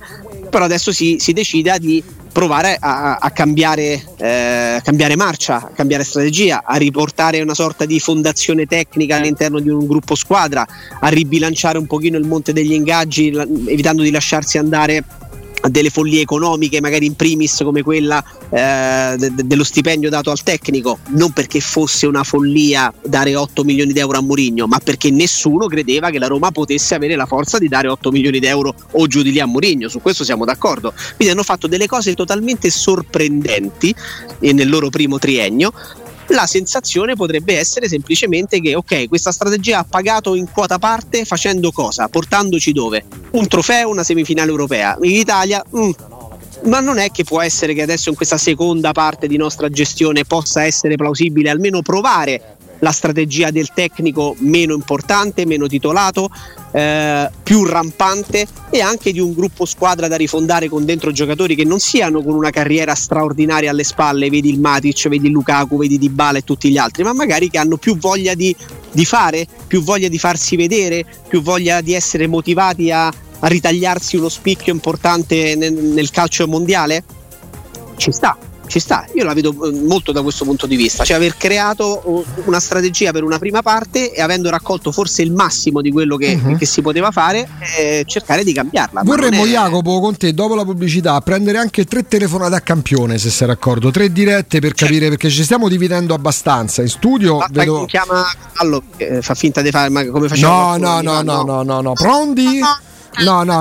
però 0.50 0.64
adesso 0.64 0.92
si, 0.92 1.16
si 1.18 1.32
decida 1.32 1.78
di 1.78 2.02
provare 2.36 2.76
a, 2.78 3.16
a 3.16 3.30
cambiare, 3.30 4.04
eh, 4.18 4.80
cambiare, 4.84 5.16
marcia, 5.16 5.56
a 5.56 5.70
cambiare 5.74 6.04
strategia, 6.04 6.64
a 6.66 6.76
riportare 6.76 7.40
una 7.40 7.54
sorta 7.54 7.86
di 7.86 7.98
fondazione 7.98 8.66
tecnica 8.66 9.16
all'interno 9.16 9.58
di 9.58 9.70
un 9.70 9.86
gruppo 9.86 10.14
squadra, 10.14 10.66
a 11.00 11.08
ribilanciare 11.08 11.78
un 11.78 11.86
pochino 11.86 12.18
il 12.18 12.26
monte 12.26 12.52
degli 12.52 12.74
ingaggi, 12.74 13.28
evitando 13.28 14.02
di 14.02 14.10
lasciarsi 14.10 14.58
andare 14.58 15.02
delle 15.68 15.90
follie 15.90 16.20
economiche, 16.20 16.80
magari 16.80 17.06
in 17.06 17.14
primis 17.14 17.60
come 17.62 17.82
quella 17.82 18.22
eh, 18.50 19.16
de- 19.18 19.32
dello 19.44 19.64
stipendio 19.64 20.10
dato 20.10 20.30
al 20.30 20.42
tecnico, 20.42 20.98
non 21.08 21.32
perché 21.32 21.60
fosse 21.60 22.06
una 22.06 22.24
follia 22.24 22.92
dare 23.04 23.34
8 23.34 23.64
milioni 23.64 23.92
di 23.92 23.98
euro 23.98 24.18
a 24.18 24.22
Mourinho, 24.22 24.66
ma 24.66 24.78
perché 24.78 25.10
nessuno 25.10 25.66
credeva 25.66 26.10
che 26.10 26.18
la 26.18 26.26
Roma 26.26 26.50
potesse 26.50 26.94
avere 26.94 27.16
la 27.16 27.26
forza 27.26 27.58
di 27.58 27.68
dare 27.68 27.88
8 27.88 28.10
milioni 28.10 28.38
di 28.38 28.46
euro 28.46 28.74
o 28.92 29.06
giù 29.06 29.22
di 29.22 29.32
lì 29.32 29.40
a 29.40 29.46
Mourinho, 29.46 29.88
su 29.88 30.00
questo 30.00 30.24
siamo 30.24 30.44
d'accordo. 30.44 30.92
Quindi 31.16 31.32
hanno 31.32 31.42
fatto 31.42 31.66
delle 31.66 31.86
cose 31.86 32.14
totalmente 32.14 32.70
sorprendenti 32.70 33.94
nel 34.40 34.68
loro 34.68 34.90
primo 34.90 35.18
triennio 35.18 35.72
la 36.28 36.46
sensazione 36.46 37.14
potrebbe 37.14 37.58
essere 37.58 37.88
semplicemente 37.88 38.60
che 38.60 38.74
ok, 38.74 39.08
questa 39.08 39.32
strategia 39.32 39.78
ha 39.78 39.84
pagato 39.84 40.34
in 40.34 40.50
quota 40.50 40.78
parte 40.78 41.24
facendo 41.24 41.70
cosa? 41.70 42.08
Portandoci 42.08 42.72
dove? 42.72 43.04
Un 43.32 43.46
trofeo, 43.46 43.90
una 43.90 44.04
semifinale 44.04 44.50
europea. 44.50 44.96
In 45.02 45.14
Italia, 45.14 45.62
mm, 45.76 45.90
ma 46.64 46.80
non 46.80 46.98
è 46.98 47.10
che 47.10 47.24
può 47.24 47.40
essere 47.40 47.74
che 47.74 47.82
adesso 47.82 48.08
in 48.08 48.16
questa 48.16 48.38
seconda 48.38 48.92
parte 48.92 49.26
di 49.26 49.36
nostra 49.36 49.68
gestione 49.68 50.24
possa 50.24 50.64
essere 50.64 50.96
plausibile 50.96 51.50
almeno 51.50 51.82
provare 51.82 52.55
la 52.80 52.92
strategia 52.92 53.50
del 53.50 53.70
tecnico 53.72 54.34
meno 54.40 54.74
importante, 54.74 55.46
meno 55.46 55.66
titolato, 55.66 56.28
eh, 56.72 57.30
più 57.42 57.64
rampante 57.64 58.46
e 58.70 58.80
anche 58.80 59.12
di 59.12 59.20
un 59.20 59.32
gruppo 59.32 59.64
squadra 59.64 60.08
da 60.08 60.16
rifondare 60.16 60.68
con 60.68 60.84
dentro 60.84 61.12
giocatori 61.12 61.54
che 61.54 61.64
non 61.64 61.78
siano 61.78 62.22
con 62.22 62.34
una 62.34 62.50
carriera 62.50 62.94
straordinaria 62.94 63.70
alle 63.70 63.84
spalle, 63.84 64.28
vedi 64.28 64.50
il 64.50 64.60
Matic, 64.60 65.08
vedi 65.08 65.30
Lukaku, 65.30 65.78
vedi 65.78 65.98
Dybala 65.98 66.38
e 66.38 66.44
tutti 66.44 66.70
gli 66.70 66.78
altri, 66.78 67.02
ma 67.02 67.12
magari 67.12 67.48
che 67.48 67.58
hanno 67.58 67.76
più 67.76 67.96
voglia 67.96 68.34
di, 68.34 68.54
di 68.92 69.04
fare, 69.04 69.46
più 69.66 69.82
voglia 69.82 70.08
di 70.08 70.18
farsi 70.18 70.56
vedere, 70.56 71.04
più 71.28 71.42
voglia 71.42 71.80
di 71.80 71.94
essere 71.94 72.26
motivati 72.26 72.90
a, 72.90 73.06
a 73.06 73.46
ritagliarsi 73.46 74.16
uno 74.16 74.28
spicchio 74.28 74.72
importante 74.72 75.54
nel, 75.56 75.72
nel 75.72 76.10
calcio 76.10 76.46
mondiale? 76.46 77.04
Ci 77.96 78.12
sta, 78.12 78.36
ci 78.66 78.80
sta, 78.80 79.06
io 79.14 79.24
la 79.24 79.34
vedo 79.34 79.50
eh, 79.64 79.72
molto 79.86 80.12
da 80.12 80.22
questo 80.22 80.44
punto 80.44 80.66
di 80.66 80.76
vista, 80.76 81.04
cioè 81.04 81.16
aver 81.16 81.36
creato 81.36 82.24
una 82.44 82.60
strategia 82.60 83.12
per 83.12 83.22
una 83.24 83.38
prima 83.38 83.62
parte 83.62 84.12
e 84.12 84.20
avendo 84.20 84.50
raccolto 84.50 84.92
forse 84.92 85.22
il 85.22 85.32
massimo 85.32 85.80
di 85.80 85.90
quello 85.90 86.16
che, 86.16 86.38
uh-huh. 86.40 86.56
che 86.56 86.66
si 86.66 86.82
poteva 86.82 87.10
fare, 87.10 87.48
eh, 87.78 88.04
cercare 88.06 88.44
di 88.44 88.52
cambiarla. 88.52 89.02
Vorremmo 89.04 89.44
è... 89.44 89.48
Jacopo 89.48 90.00
con 90.00 90.16
te 90.16 90.32
dopo 90.32 90.54
la 90.54 90.64
pubblicità 90.64 91.20
prendere 91.20 91.58
anche 91.58 91.84
tre 91.84 92.06
telefonate 92.06 92.54
a 92.54 92.60
campione 92.60 93.18
se 93.18 93.30
sei 93.30 93.46
d'accordo, 93.46 93.90
tre 93.90 94.12
dirette 94.12 94.60
per 94.60 94.74
capire 94.74 95.00
certo. 95.00 95.16
perché 95.16 95.30
ci 95.30 95.44
stiamo 95.44 95.68
dividendo 95.68 96.14
abbastanza 96.14 96.82
in 96.82 96.88
studio. 96.88 97.38
Basta 97.38 97.52
vedo... 97.52 97.84
chiama 97.86 98.24
Allo, 98.54 98.82
eh, 98.96 99.22
fa 99.22 99.34
finta 99.34 99.62
di 99.62 99.70
fare 99.70 99.88
ma 99.88 100.04
come 100.06 100.28
facciamo? 100.28 100.76
No, 100.76 101.00
no, 101.00 101.00
no, 101.00 101.22
no, 101.22 101.42
no, 101.42 101.62
no, 101.62 101.80
no, 101.80 101.92
pronti? 101.92 102.58
No, 102.58 102.66
no, 102.66 102.78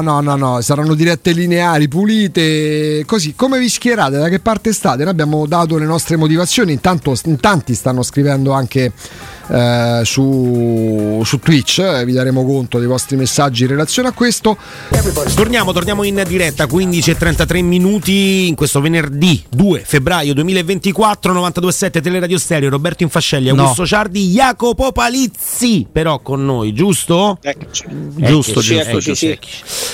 no, 0.02 0.22
no, 0.22 0.36
no, 0.36 0.62
saranno 0.62 0.94
dirette 0.94 1.32
lineari, 1.32 1.88
pulite, 1.88 3.04
così. 3.06 3.36
Come 3.36 3.60
vi 3.60 3.70
schierate? 3.70 4.18
Da 4.18 4.30
che 4.30 4.40
parte 4.40 4.74
state? 4.74 5.04
Noi 5.04 5.12
abbiamo 5.12 5.46
dato 5.46 5.78
le 5.78 5.86
nostre 5.86 6.18
motivazioni, 6.18 6.74
intanto 6.74 7.16
in 7.26 7.40
tanti 7.40 7.74
stanno 7.74 8.04
scrivendo 8.04 8.52
anche 8.52 8.92
eh, 9.48 10.02
su, 10.04 11.22
su, 11.24 11.40
Twitch, 11.40 11.80
eh, 11.80 12.06
vi 12.06 12.14
daremo 12.14 12.46
conto 12.46 12.80
dei 12.80 12.88
vostri 12.88 13.16
messaggi 13.16 13.64
in 13.64 13.70
relazione 13.70 14.08
a 14.08 14.12
questo. 14.12 14.58
Torniamo, 15.36 15.72
torniamo 15.72 16.04
in 16.04 16.24
diretta, 16.28 16.68
15 16.68 17.12
e 17.12 17.16
33 17.16 17.62
minuti 17.62 18.48
in 18.48 18.56
questo 18.56 18.82
venerdì 18.82 19.44
2 19.50 19.84
febbraio 19.86 20.34
2024, 20.34 21.32
927 21.34 22.02
Teleradio 22.02 22.38
Stereo, 22.38 22.70
Roberto 22.70 23.04
Infascelli, 23.04 23.50
Augusto 23.50 23.82
no. 23.82 23.88
Ciardi, 23.88 24.28
Jacopo 24.30 24.92
Palizzi, 24.92 25.86
però 25.92 26.20
con 26.20 26.44
noi, 26.46 26.74
giusto? 26.74 27.38
Eccoci. 27.42 27.86
Giusto, 28.16 28.60
eccoci, 28.60 28.74
giusto. 28.74 28.90
Eccoci, 28.90 29.16
sì. 29.16 29.38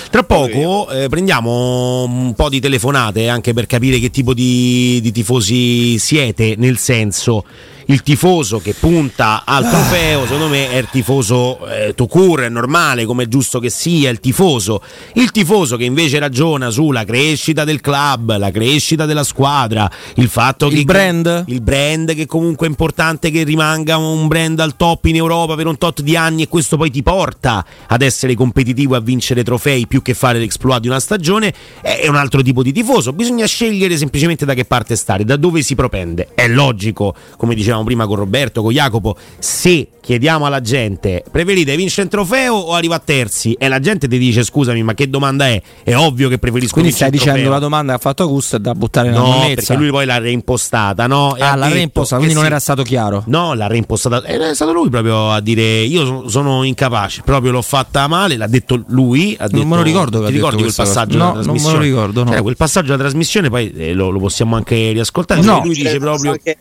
Tra 0.10 0.24
poco 0.24 0.90
eh, 0.90 1.10
prendiamo 1.10 2.04
un 2.04 2.34
po' 2.36 2.50
di 2.50 2.60
telefonate 2.60 3.28
anche 3.28 3.54
per 3.54 3.68
capire 3.68 4.00
che 4.00 4.10
tipo 4.10 4.34
di, 4.34 5.00
di 5.02 5.12
tifosi 5.12 5.98
siete, 6.00 6.56
nel 6.58 6.78
senso 6.78 7.44
il 7.86 8.02
tifoso 8.04 8.60
che 8.60 8.74
punta 8.74 9.44
al 9.46 9.67
trofeo, 9.67 10.24
secondo 10.24 10.48
me 10.48 10.70
è 10.70 10.78
il 10.78 10.88
tifoso 10.89 11.67
eh, 11.67 11.94
Tucur, 11.96 12.41
è 12.41 12.50
normale, 12.50 13.06
come 13.06 13.24
è 13.24 13.28
giusto 13.28 13.60
che 13.60 13.70
sia, 13.70 14.10
il 14.10 14.20
tifoso. 14.20 14.82
Il 15.13 15.32
tifoso 15.32 15.78
che 15.78 15.84
invece 15.84 16.20
ragiona 16.20 16.70
sulla 16.70 17.04
crescita 17.04 17.63
del 17.63 17.82
club, 17.82 18.38
la 18.38 18.52
crescita 18.52 19.06
della 19.06 19.24
squadra, 19.24 19.89
il 20.15 20.30
fatto 20.30 20.67
il 20.67 20.78
che 20.78 20.84
brand. 20.84 21.44
il 21.48 21.62
brand 21.62 22.13
che 22.13 22.26
comunque 22.26 22.67
è 22.67 22.70
importante 22.70 23.32
che 23.32 23.44
rimanga 23.44 23.98
un 23.98 24.28
brand 24.28 24.60
al 24.60 24.76
top 24.76 25.06
in 25.06 25.15
Europa 25.15 25.56
per 25.56 25.67
un 25.67 25.78
tot 25.78 26.02
di 26.02 26.15
anni 26.15 26.44
e 26.44 26.48
questo 26.48 26.78
poi 26.78 26.91
ti 26.91 27.04
porta 27.04 27.65
ad 27.88 28.02
essere 28.02 28.36
competitivo 28.36 28.94
e 28.94 28.98
a 28.98 29.02
vincere 29.02 29.44
trofei 29.44 29.88
più 29.88 30.02
che 30.02 30.13
fare 30.13 30.39
l'exploit 30.39 30.82
di 30.82 30.88
una 30.88 31.00
stagione, 31.00 31.54
è 31.82 32.08
un 32.08 32.15
altro 32.15 32.41
tipo 32.41 32.63
di 32.63 32.72
tifoso. 32.72 33.13
Bisogna 33.13 33.46
scegliere 33.46 33.98
semplicemente 33.98 34.46
da 34.46 34.54
che 34.54 34.65
parte 34.65 34.96
stare, 34.96 35.24
da 35.26 35.36
dove 35.36 35.62
si 35.62 35.76
propende. 35.76 36.30
È 36.34 36.48
logico, 36.48 37.15
come 37.38 37.56
dicevamo 37.56 37.70
dicevamo 37.71 37.84
prima 37.84 38.05
con 38.05 38.17
Roberto, 38.17 38.62
con 38.62 38.71
Jacopo, 38.71 39.15
se 39.39 39.88
chiediamo 40.01 40.45
alla 40.45 40.62
gente 40.62 41.23
preferite 41.29 41.75
vincere 41.75 42.03
un 42.03 42.10
trofeo 42.10 42.55
o 42.55 42.73
arriva 42.73 42.95
a 42.95 42.99
terzi 42.99 43.53
e 43.53 43.67
la 43.67 43.79
gente 43.79 44.07
ti 44.07 44.17
dice 44.17 44.43
scusami 44.43 44.81
ma 44.81 44.95
che 44.95 45.07
domanda 45.07 45.47
è? 45.47 45.62
È 45.84 45.95
ovvio 45.95 46.27
che 46.27 46.39
preferisco 46.39 46.73
Quindi 46.73 46.91
stai 46.91 47.12
dicendo 47.12 47.34
trofeo. 47.34 47.51
la 47.51 47.60
domanda 47.60 47.91
che 47.93 47.97
ha 47.97 48.01
fatto 48.01 48.23
Augusto 48.23 48.55
è 48.55 48.60
da 48.60 48.73
buttare 48.73 49.10
nella 49.10 49.21
no, 49.21 49.51
perché 49.53 49.75
lui 49.75 49.89
poi 49.89 50.05
l'ha 50.05 50.17
reimpostata, 50.17 51.07
no? 51.07 51.36
E 51.36 51.43
ah, 51.43 51.55
l'ha 51.55 51.67
reimpostata, 51.67 52.17
quindi 52.17 52.34
non 52.34 52.43
sì. 52.43 52.49
era 52.49 52.60
stato 52.60 52.84
chiaro. 52.84 53.23
No, 53.27 53.53
l'ha 53.53 53.67
reimpostata, 53.67 54.23
è 54.23 54.53
stato 54.53 54.73
lui 54.73 54.89
proprio 54.89 55.31
a 55.31 55.39
dire 55.39 55.81
io 55.81 56.27
sono 56.27 56.63
incapace, 56.63 57.21
proprio 57.23 57.51
l'ho 57.51 57.62
fatta 57.62 58.07
male, 58.07 58.36
l'ha 58.36 58.47
detto 58.47 58.84
lui, 58.88 59.36
ha 59.39 59.43
non 59.43 59.51
detto, 59.51 59.65
me 59.67 59.75
lo 59.77 59.84
ricordo 59.84 60.19
che 60.21 60.27
ti 60.27 60.34
ricordi 60.34 60.62
quel 60.62 60.73
passaggio 60.75 61.17
no, 61.17 61.34
non 61.41 61.55
me 61.55 61.71
lo 61.71 61.77
ricordo, 61.77 62.23
no. 62.23 62.34
Eh, 62.34 62.41
quel 62.41 62.57
passaggio 62.57 62.88
della 62.88 63.03
trasmissione 63.03 63.49
poi 63.49 63.71
eh, 63.71 63.93
lo, 63.93 64.10
lo, 64.10 64.19
possiamo 64.19 64.55
anche 64.55 64.91
riascoltare, 64.91 65.41
no, 65.41 65.62
lui 65.63 65.75
dice 65.75 65.99
proprio 65.99 66.31
anche 66.31 66.57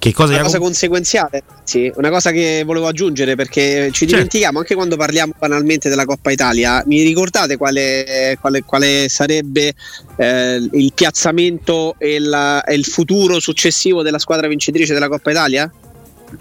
Che 0.00 0.14
cosa 0.14 0.32
una 0.32 0.42
cosa 0.44 0.56
com- 0.56 0.66
conseguenziale, 0.68 1.42
sì, 1.62 1.92
una 1.96 2.08
cosa 2.08 2.30
che 2.30 2.62
volevo 2.64 2.86
aggiungere 2.86 3.34
perché 3.34 3.90
ci 3.92 4.06
certo. 4.06 4.14
dimentichiamo 4.14 4.58
anche 4.58 4.74
quando 4.74 4.96
parliamo 4.96 5.34
banalmente 5.38 5.90
della 5.90 6.06
Coppa 6.06 6.30
Italia. 6.30 6.82
Mi 6.86 7.02
ricordate 7.02 7.58
quale, 7.58 8.38
quale, 8.40 8.62
quale 8.64 9.10
sarebbe 9.10 9.74
eh, 10.16 10.68
il 10.72 10.92
piazzamento 10.94 11.96
e, 11.98 12.18
la, 12.18 12.64
e 12.64 12.76
il 12.76 12.86
futuro 12.86 13.40
successivo 13.40 14.00
della 14.00 14.18
squadra 14.18 14.48
vincitrice 14.48 14.94
della 14.94 15.08
Coppa 15.08 15.32
Italia? 15.32 15.70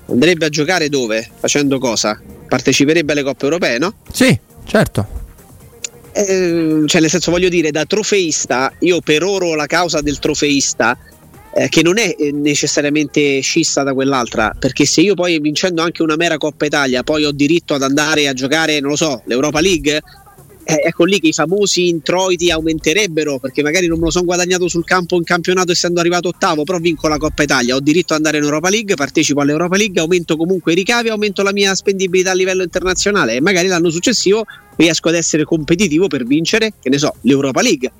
Andrebbe 0.07 0.45
a 0.45 0.49
giocare 0.49 0.87
dove? 0.87 1.29
Facendo 1.37 1.79
cosa? 1.79 2.17
Parteciperebbe 2.47 3.11
alle 3.11 3.23
coppe 3.23 3.43
europee, 3.43 3.77
no? 3.77 3.93
Sì, 4.09 4.39
certo. 4.65 5.05
Eh, 6.13 6.83
cioè, 6.85 7.01
nel 7.01 7.09
senso, 7.09 7.29
voglio 7.29 7.49
dire, 7.49 7.71
da 7.71 7.83
trofeista, 7.83 8.71
io 8.79 9.01
per 9.01 9.21
oro 9.23 9.53
la 9.55 9.65
causa 9.65 9.99
del 9.99 10.17
trofeista 10.17 10.97
eh, 11.53 11.69
che 11.69 11.81
non 11.81 11.97
è 11.97 12.15
eh, 12.17 12.31
necessariamente 12.31 13.39
scissa 13.41 13.83
da 13.83 13.93
quell'altra, 13.93 14.55
perché 14.57 14.85
se 14.85 15.01
io 15.01 15.15
poi 15.15 15.39
vincendo 15.39 15.81
anche 15.81 16.03
una 16.03 16.15
mera 16.15 16.37
Coppa 16.37 16.65
Italia 16.65 17.03
poi 17.03 17.25
ho 17.25 17.31
diritto 17.31 17.73
ad 17.73 17.81
andare 17.81 18.27
a 18.27 18.33
giocare, 18.33 18.79
non 18.79 18.91
lo 18.91 18.95
so, 18.95 19.21
l'Europa 19.25 19.59
League, 19.59 20.01
eh, 20.69 20.81
ecco 20.85 21.03
lì 21.03 21.19
che 21.19 21.29
i 21.29 21.33
famosi 21.33 21.87
introiti 21.87 22.51
aumenterebbero, 22.51 23.39
perché 23.39 23.63
magari 23.63 23.87
non 23.87 23.97
me 23.97 24.05
lo 24.05 24.11
sono 24.11 24.25
guadagnato 24.25 24.67
sul 24.67 24.83
campo 24.83 25.15
in 25.15 25.23
campionato 25.23 25.71
essendo 25.71 25.99
arrivato 25.99 26.27
ottavo, 26.27 26.63
però 26.63 26.77
vinco 26.77 27.07
la 27.07 27.17
Coppa 27.17 27.41
Italia, 27.41 27.75
ho 27.75 27.79
diritto 27.79 28.13
ad 28.13 28.19
andare 28.19 28.37
in 28.37 28.43
Europa 28.43 28.69
League, 28.69 28.93
partecipo 28.93 29.41
all'Europa 29.41 29.77
League, 29.77 29.99
aumento 29.99 30.37
comunque 30.37 30.73
i 30.73 30.75
ricavi, 30.75 31.09
aumento 31.09 31.41
la 31.41 31.51
mia 31.51 31.73
spendibilità 31.73 32.31
a 32.31 32.35
livello 32.35 32.61
internazionale 32.61 33.33
e 33.33 33.41
magari 33.41 33.67
l'anno 33.67 33.89
successivo 33.89 34.45
riesco 34.75 35.09
ad 35.09 35.15
essere 35.15 35.43
competitivo 35.43 36.07
per 36.07 36.23
vincere, 36.23 36.73
che 36.79 36.89
ne 36.89 36.99
so, 36.99 37.15
l'Europa 37.21 37.61
League 37.61 37.91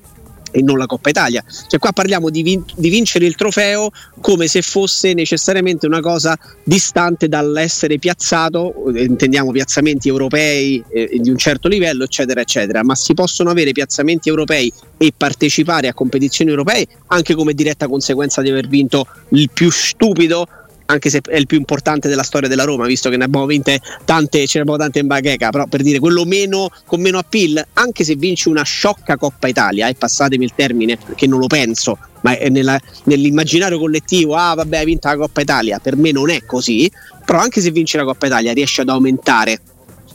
e 0.50 0.62
non 0.62 0.78
la 0.78 0.86
Coppa 0.86 1.10
Italia. 1.10 1.44
Cioè 1.68 1.78
qua 1.78 1.92
parliamo 1.92 2.30
di, 2.30 2.42
vin- 2.42 2.64
di, 2.74 2.88
vincere 2.88 3.26
il 3.26 3.34
trofeo 3.34 3.90
come 4.20 4.46
se 4.46 4.62
fosse 4.62 5.14
necessariamente 5.14 5.86
una 5.86 6.00
cosa 6.00 6.38
distante 6.62 7.28
dall'essere 7.28 7.98
piazzato, 7.98 8.74
intendiamo 8.94 9.50
piazzamenti 9.50 10.08
europei 10.08 10.82
eh, 10.92 11.18
di 11.20 11.30
un 11.30 11.36
certo 11.36 11.68
livello, 11.68 12.04
eccetera, 12.04 12.40
eccetera, 12.40 12.82
ma 12.84 12.94
si 12.94 13.14
possono 13.14 13.50
avere 13.50 13.72
piazzamenti 13.72 14.28
europei 14.28 14.72
e 14.96 15.12
partecipare 15.16 15.88
a 15.88 15.94
competizioni 15.94 16.50
europee 16.50 16.86
anche 17.08 17.34
come 17.34 17.54
diretta 17.54 17.88
conseguenza 17.88 18.42
di 18.42 18.50
aver 18.50 18.68
vinto 18.68 19.06
il 19.30 19.48
più 19.52 19.70
stupido 19.70 20.46
anche 20.90 21.10
se 21.10 21.20
è 21.26 21.36
il 21.36 21.46
più 21.46 21.56
importante 21.56 22.08
della 22.08 22.22
storia 22.22 22.48
della 22.48 22.64
Roma, 22.64 22.86
visto 22.86 23.08
che 23.08 23.16
ne 23.16 23.24
abbiamo 23.24 23.46
vinte 23.46 23.80
tante, 24.04 24.46
ce 24.46 24.58
ne 24.58 24.60
abbiamo 24.62 24.78
tante 24.78 24.98
in 24.98 25.06
bacheca, 25.06 25.50
però 25.50 25.66
per 25.66 25.82
dire 25.82 25.98
quello 25.98 26.24
meno, 26.24 26.68
con 26.86 27.00
meno 27.00 27.18
appeal, 27.18 27.64
anche 27.74 28.04
se 28.04 28.14
vinci 28.16 28.48
una 28.48 28.62
sciocca 28.62 29.16
Coppa 29.16 29.48
Italia, 29.48 29.86
e 29.86 29.90
eh, 29.90 29.94
passatemi 29.94 30.44
il 30.44 30.52
termine 30.54 30.96
perché 30.96 31.26
non 31.26 31.38
lo 31.38 31.46
penso, 31.46 31.98
ma 32.22 32.36
nella, 32.48 32.78
nell'immaginario 33.04 33.78
collettivo, 33.78 34.34
ah 34.34 34.54
vabbè 34.54 34.78
hai 34.78 34.84
vinto 34.84 35.08
la 35.08 35.16
Coppa 35.16 35.40
Italia, 35.40 35.78
per 35.78 35.96
me 35.96 36.12
non 36.12 36.30
è 36.30 36.44
così, 36.44 36.90
però 37.24 37.38
anche 37.38 37.60
se 37.60 37.70
vinci 37.70 37.96
la 37.96 38.04
Coppa 38.04 38.26
Italia 38.26 38.52
riesci 38.52 38.80
ad 38.80 38.88
aumentare 38.88 39.60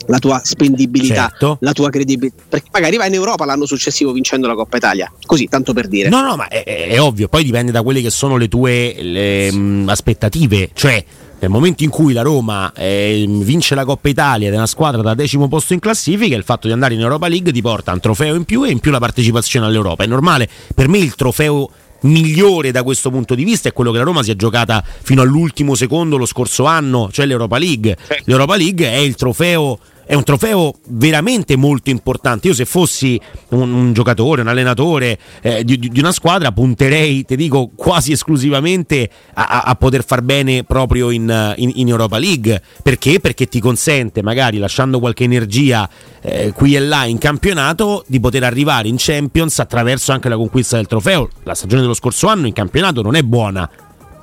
la 0.08 0.20
tua 0.20 0.42
spendibilità, 0.44 1.30
certo. 1.30 1.58
la 1.62 1.74
tua 1.74 1.90
credibilità. 1.90 2.44
Perché 2.50 2.70
magari 2.72 2.98
vai 2.98 3.08
in 3.08 3.14
Europa 3.14 3.46
l'anno 3.46 3.66
successivo 3.66 4.12
vincendo 4.12 4.48
la 4.48 4.56
Coppa 4.56 4.78
Italia. 4.78 5.12
Così, 5.26 5.48
tanto 5.48 5.74
per 5.74 5.88
dire. 5.88 6.10
No, 6.10 6.22
no, 6.22 6.36
ma 6.36 6.48
è, 6.48 6.64
è 6.64 7.02
ovvio, 7.02 7.28
poi 7.28 7.44
dipende 7.44 7.72
da 7.72 7.82
quelle 7.82 8.02
che 8.02 8.10
sono 8.10 8.38
le 8.38 8.48
tue 8.48 8.96
le, 9.00 9.52
mh, 9.52 9.58
mm, 9.58 9.90
aspettative. 9.90 10.70
Cioè, 10.74 11.04
nel 11.40 11.50
momento 11.50 11.84
in 11.84 11.90
cui 11.90 12.14
la 12.14 12.22
Roma 12.22 12.72
eh, 12.74 13.26
vince 13.28 13.76
la 13.76 13.86
Coppa 13.86 14.10
Italia 14.10 14.48
ed 14.48 14.54
è 14.54 14.58
una 14.58 14.68
squadra 14.68 15.02
da 15.02 15.14
decimo 15.14 15.48
posto 15.48 15.74
in 15.74 15.80
classifica, 15.80 16.36
il 16.36 16.44
fatto 16.44 16.68
di 16.68 16.74
andare 16.74 16.94
in 16.94 17.02
Europa 17.02 17.28
League 17.28 17.52
ti 17.52 17.62
porta 17.62 17.92
un 17.92 18.00
trofeo 18.00 18.36
in 18.36 18.46
più 18.46 18.64
e 18.64 18.72
in 18.72 18.80
più 18.80 18.92
la 18.92 19.00
partecipazione 19.00 19.66
all'Europa. 19.66 20.04
È 20.04 20.08
normale, 20.08 20.48
per 20.74 20.88
me 20.88 20.98
il 20.98 21.16
trofeo 21.16 21.70
migliore 22.02 22.72
da 22.72 22.84
questo 22.84 23.10
punto 23.10 23.36
di 23.36 23.44
vista 23.44 23.70
è 23.70 23.74
quello 23.74 23.92
che 23.92 23.98
la 23.98 24.04
Roma 24.04 24.24
si 24.24 24.32
è 24.32 24.36
giocata 24.36 24.84
fino 24.86 25.22
all'ultimo 25.22 25.76
secondo 25.76 26.18
lo 26.18 26.26
scorso 26.26 26.66
anno, 26.66 27.10
cioè 27.12 27.26
l'Europa 27.26 27.58
League. 27.58 27.98
L'Europa 28.26 28.56
League 28.56 28.90
è 28.90 28.98
il 28.98 29.16
trofeo 29.16 29.80
è 30.06 30.14
un 30.14 30.24
trofeo 30.24 30.74
veramente 30.90 31.56
molto 31.56 31.90
importante. 31.90 32.48
Io 32.48 32.54
se 32.54 32.66
fossi 32.66 33.20
un, 33.50 33.74
un 33.74 33.94
giocatore, 33.94 34.42
un 34.42 34.48
allenatore 34.48 35.18
eh, 35.42 35.64
di, 35.64 35.78
di, 35.78 36.00
una 36.00 36.12
squadra 36.12 36.52
punterei, 36.52 37.26
ti 37.26 37.36
dico, 37.36 37.72
quasi 37.76 38.12
esclusivamente 38.12 39.10
a, 39.34 39.64
a 39.66 39.76
poter 39.76 40.06
far 40.06 40.22
bene 40.22 40.64
proprio 40.64 41.10
in, 41.10 41.54
in, 41.58 41.72
in, 41.76 41.88
Europa 41.88 42.18
League. 42.18 42.62
Perché? 42.84 43.20
Perché 43.20 43.48
ti 43.48 43.60
consente, 43.60 44.22
magari 44.22 44.58
lasciando 44.58 45.00
qualche 45.00 45.24
energia 45.24 45.90
eh, 46.22 46.52
qui 46.56 46.76
e 46.76 46.80
là 46.80 47.06
in 47.06 47.18
campionato, 47.18 48.04
di 48.08 48.20
poter 48.20 48.44
arrivare 48.44 48.88
in 48.88 48.96
Champions 48.98 49.60
attraverso 49.60 50.12
anche 50.12 50.30
la 50.30 50.36
conquista 50.36 50.76
del 50.78 50.88
trofeo. 50.88 51.30
La 51.44 51.56
stagione 51.56 51.82
dello 51.82 51.94
scorso 51.94 52.28
anno 52.28 52.46
in 52.48 52.54
campionato 52.54 53.02
non 53.02 53.16
è 53.16 53.24
buona 53.24 53.70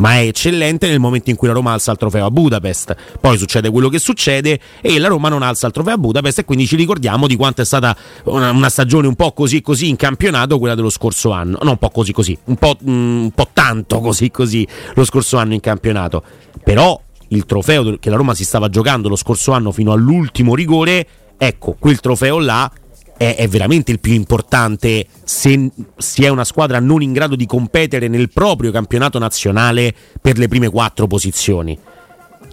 ma 0.03 0.15
è 0.15 0.27
eccellente 0.27 0.89
nel 0.89 0.99
momento 0.99 1.31
in 1.31 1.37
cui 1.37 1.47
la 1.47 1.55
Roma 1.55 1.73
alza 1.73 1.93
il 1.93 1.97
trofeo 1.97 2.27
a 2.27 2.31
Budapest. 2.31 2.97
Poi 3.21 3.39
succede 3.39 3.71
quello 3.71 3.89
che 3.89 4.01
succede 4.01 4.59
e 4.81 4.99
la 4.99 5.07
Roma 5.07 5.29
non 5.29 5.43
alza 5.43 5.69
il 5.69 5.73
trofeo 5.73 5.95
a 5.95 5.97
Budapest 5.97 6.41
e 6.41 6.45
quindi 6.45 6.67
ci 6.67 6.75
ricordiamo 6.75 7.29
di 7.29 7.37
quanto 7.37 7.63
è 7.63 7.65
stata 7.65 7.97
una, 8.25 8.51
una 8.51 8.69
stagione 8.69 9.07
un 9.07 9.15
po' 9.15 9.31
così 9.31 9.63
così 9.63 9.89
in 9.89 9.95
campionato 9.95 10.59
quella 10.59 10.75
dello 10.75 10.91
scorso 10.91 11.31
anno. 11.31 11.57
No, 11.63 11.71
un 11.71 11.77
po' 11.77 11.91
così 11.91 12.13
così, 12.13 12.37
un 12.47 12.57
po', 12.57 12.77
mm, 12.83 13.23
un 13.23 13.31
po 13.31 13.49
tanto 13.53 14.01
così 14.01 14.33
così 14.33 14.67
lo 14.95 15.05
scorso 15.05 15.37
anno 15.37 15.55
in 15.55 15.61
campionato. 15.61 16.25
Però 16.65 17.01
il 17.29 17.47
trofeo 17.47 17.97
che 18.01 18.11
la 18.11 18.17
Roma 18.17 18.35
si 18.35 18.45
stava 18.45 18.69
giocando 18.69 19.09
lo 19.09 19.17
scorso 19.17 19.53
anno 19.53 19.71
fino 19.71 19.93
all'ultimo 19.93 20.57
rigore, 20.57 21.07
ecco, 21.39 21.77
quel 21.79 22.01
trofeo 22.01 22.41
là 22.41 22.69
è, 23.17 23.37
è, 23.37 23.49
veramente 23.49 23.93
il 23.93 24.01
più 24.01 24.13
importante 24.13 25.07
se 25.25 25.71
si 25.97 26.25
è 26.25 26.29
una 26.29 26.45
squadra 26.45 26.81
non 26.81 27.03
in 27.03 27.13
grado 27.13 27.37
di 27.37 27.47
competere 27.47 28.09
nel 28.09 28.31
proprio 28.31 28.71
campionato 28.71 29.19
nazionale 29.19 29.95
per 30.21 30.39
le 30.39 30.49
prime 30.49 30.69
quattro 30.69 31.07
posizioni. 31.07 31.79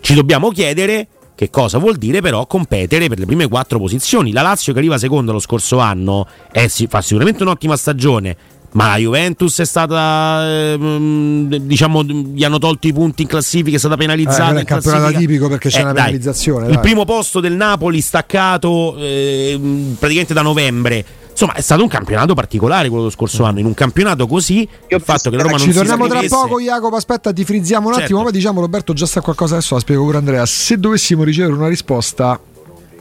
Ci 0.01 0.13
dobbiamo 0.13 0.49
chiedere 0.49 1.07
che 1.39 1.49
cosa 1.49 1.77
vuol 1.77 1.95
dire 1.95 2.19
però 2.19 2.45
competere 2.47 3.07
per 3.07 3.17
le 3.17 3.25
prime 3.25 3.47
quattro 3.47 3.79
posizioni. 3.79 4.33
La 4.33 4.41
Lazio 4.41 4.73
che 4.73 4.79
arriva 4.79 4.97
seconda 4.97 5.31
lo 5.31 5.39
scorso 5.39 5.79
anno 5.79 6.27
è, 6.51 6.67
fa 6.67 7.01
sicuramente 7.01 7.43
un'ottima 7.43 7.77
stagione, 7.77 8.35
ma 8.71 8.87
la 8.89 8.97
Juventus 8.97 9.59
è 9.59 9.65
stata, 9.65 10.45
ehm, 10.45 11.55
diciamo, 11.55 12.03
gli 12.03 12.43
hanno 12.43 12.59
tolto 12.59 12.87
i 12.87 12.93
punti 12.93 13.23
in 13.23 13.27
classifica, 13.27 13.75
è 13.75 13.79
stata 13.79 13.97
penalizzata. 13.97 14.51
Eh, 14.51 14.55
è 14.55 14.59
un 14.59 14.63
campionato 14.65 15.17
tipico 15.17 15.47
perché 15.49 15.69
c'è 15.69 15.79
eh, 15.79 15.83
una 15.83 15.93
penalizzazione. 15.93 16.65
Dai. 16.65 16.73
Il 16.73 16.79
primo 16.79 17.05
posto 17.05 17.39
del 17.39 17.53
Napoli 17.53 18.01
staccato 18.01 18.95
eh, 18.97 19.59
praticamente 19.97 20.33
da 20.33 20.41
novembre. 20.41 21.05
Insomma, 21.31 21.53
è 21.53 21.61
stato 21.61 21.81
un 21.81 21.87
campionato 21.87 22.33
particolare 22.33 22.89
quello 22.89 23.03
dello 23.03 23.15
scorso 23.15 23.43
anno. 23.43 23.59
In 23.59 23.65
un 23.65 23.73
campionato 23.73 24.27
così, 24.27 24.67
il 24.87 25.01
fatto 25.01 25.29
che 25.29 25.37
la 25.37 25.43
Roma 25.43 25.55
non 25.55 25.65
ci 25.65 25.71
torniamo 25.71 26.07
tra 26.07 26.21
poco, 26.27 26.59
Jacopo. 26.59 26.95
Aspetta, 26.97 27.31
ti 27.31 27.45
frizziamo 27.45 27.87
un 27.87 27.93
certo. 27.93 28.05
attimo. 28.05 28.23
Ma 28.23 28.31
diciamo, 28.31 28.59
Roberto, 28.59 28.93
già 28.93 29.05
sa 29.05 29.21
qualcosa 29.21 29.55
adesso. 29.55 29.73
La 29.73 29.79
spiego 29.79 30.03
pure 30.03 30.17
Andrea. 30.17 30.45
Se 30.45 30.77
dovessimo 30.77 31.23
ricevere 31.23 31.53
una 31.53 31.69
risposta, 31.69 32.37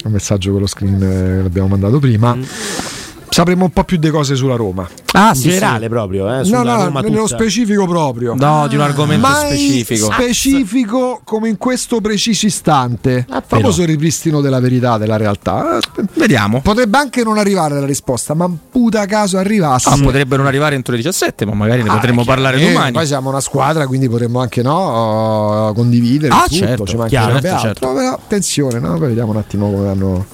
un 0.05 0.13
messaggio 0.13 0.53
con 0.53 0.61
lo 0.61 0.67
screen 0.69 0.95
eh, 0.95 1.37
che 1.37 1.43
l'abbiamo 1.43 1.69
mandato 1.69 1.99
prima. 1.99 2.37
Mm 2.37 2.43
sapremo 3.31 3.65
un 3.65 3.71
po' 3.71 3.85
più 3.85 3.97
di 3.97 4.11
cose 4.11 4.35
sulla 4.35 4.57
Roma. 4.57 4.89
Ah, 5.13 5.33
in 5.35 5.41
generale 5.41 5.85
sì. 5.85 5.89
proprio, 5.89 6.41
eh, 6.41 6.49
no, 6.49 6.63
no, 6.63 6.85
Roma 6.85 7.01
nello 7.01 7.27
specifico 7.27 7.87
proprio. 7.87 8.35
No, 8.35 8.67
di 8.69 8.75
un 8.75 8.83
argomento 8.83 9.27
Mai 9.27 9.47
specifico. 9.47 10.13
Specifico 10.13 11.21
come 11.25 11.49
in 11.49 11.57
questo 11.57 12.01
preciso 12.01 12.47
istante. 12.47 13.27
Ah, 13.29 13.43
famoso 13.47 13.85
ripristino 13.85 14.41
della 14.41 14.61
verità, 14.61 14.99
della 14.99 15.17
realtà. 15.17 15.79
Vediamo. 16.15 16.61
Potrebbe 16.61 16.99
anche 16.99 17.23
non 17.23 17.39
arrivare 17.39 17.81
la 17.81 17.87
risposta, 17.87 18.35
ma 18.35 18.51
puta 18.71 19.07
caso 19.07 19.39
arrivasse. 19.39 19.89
Ah, 19.89 19.97
potrebbe 19.97 20.37
non 20.37 20.47
arrivare 20.47 20.75
entro 20.75 20.93
le 20.93 20.99
17, 20.99 21.47
ma 21.47 21.55
magari 21.55 21.83
ne 21.83 21.89
ah, 21.89 21.95
potremmo 21.95 22.25
parlare 22.25 22.61
eh, 22.61 22.73
domani. 22.73 22.93
Poi 22.93 23.07
siamo 23.07 23.29
una 23.31 23.41
squadra, 23.41 23.87
quindi 23.87 24.09
potremmo 24.09 24.41
anche 24.41 24.63
no, 24.63 25.73
condividere 25.75 26.35
ah, 26.35 26.43
tutto, 26.43 26.55
certo, 26.55 26.87
ci 26.87 26.97
mancherebbe 26.97 27.41
certo, 27.41 27.49
altro. 27.49 27.69
Certo. 27.69 27.93
Però 27.95 28.13
attenzione, 28.15 28.79
no? 28.79 28.99
Poi 28.99 29.09
vediamo 29.09 29.31
un 29.31 29.37
attimo 29.39 29.71
come 29.71 29.85
vanno 29.85 30.27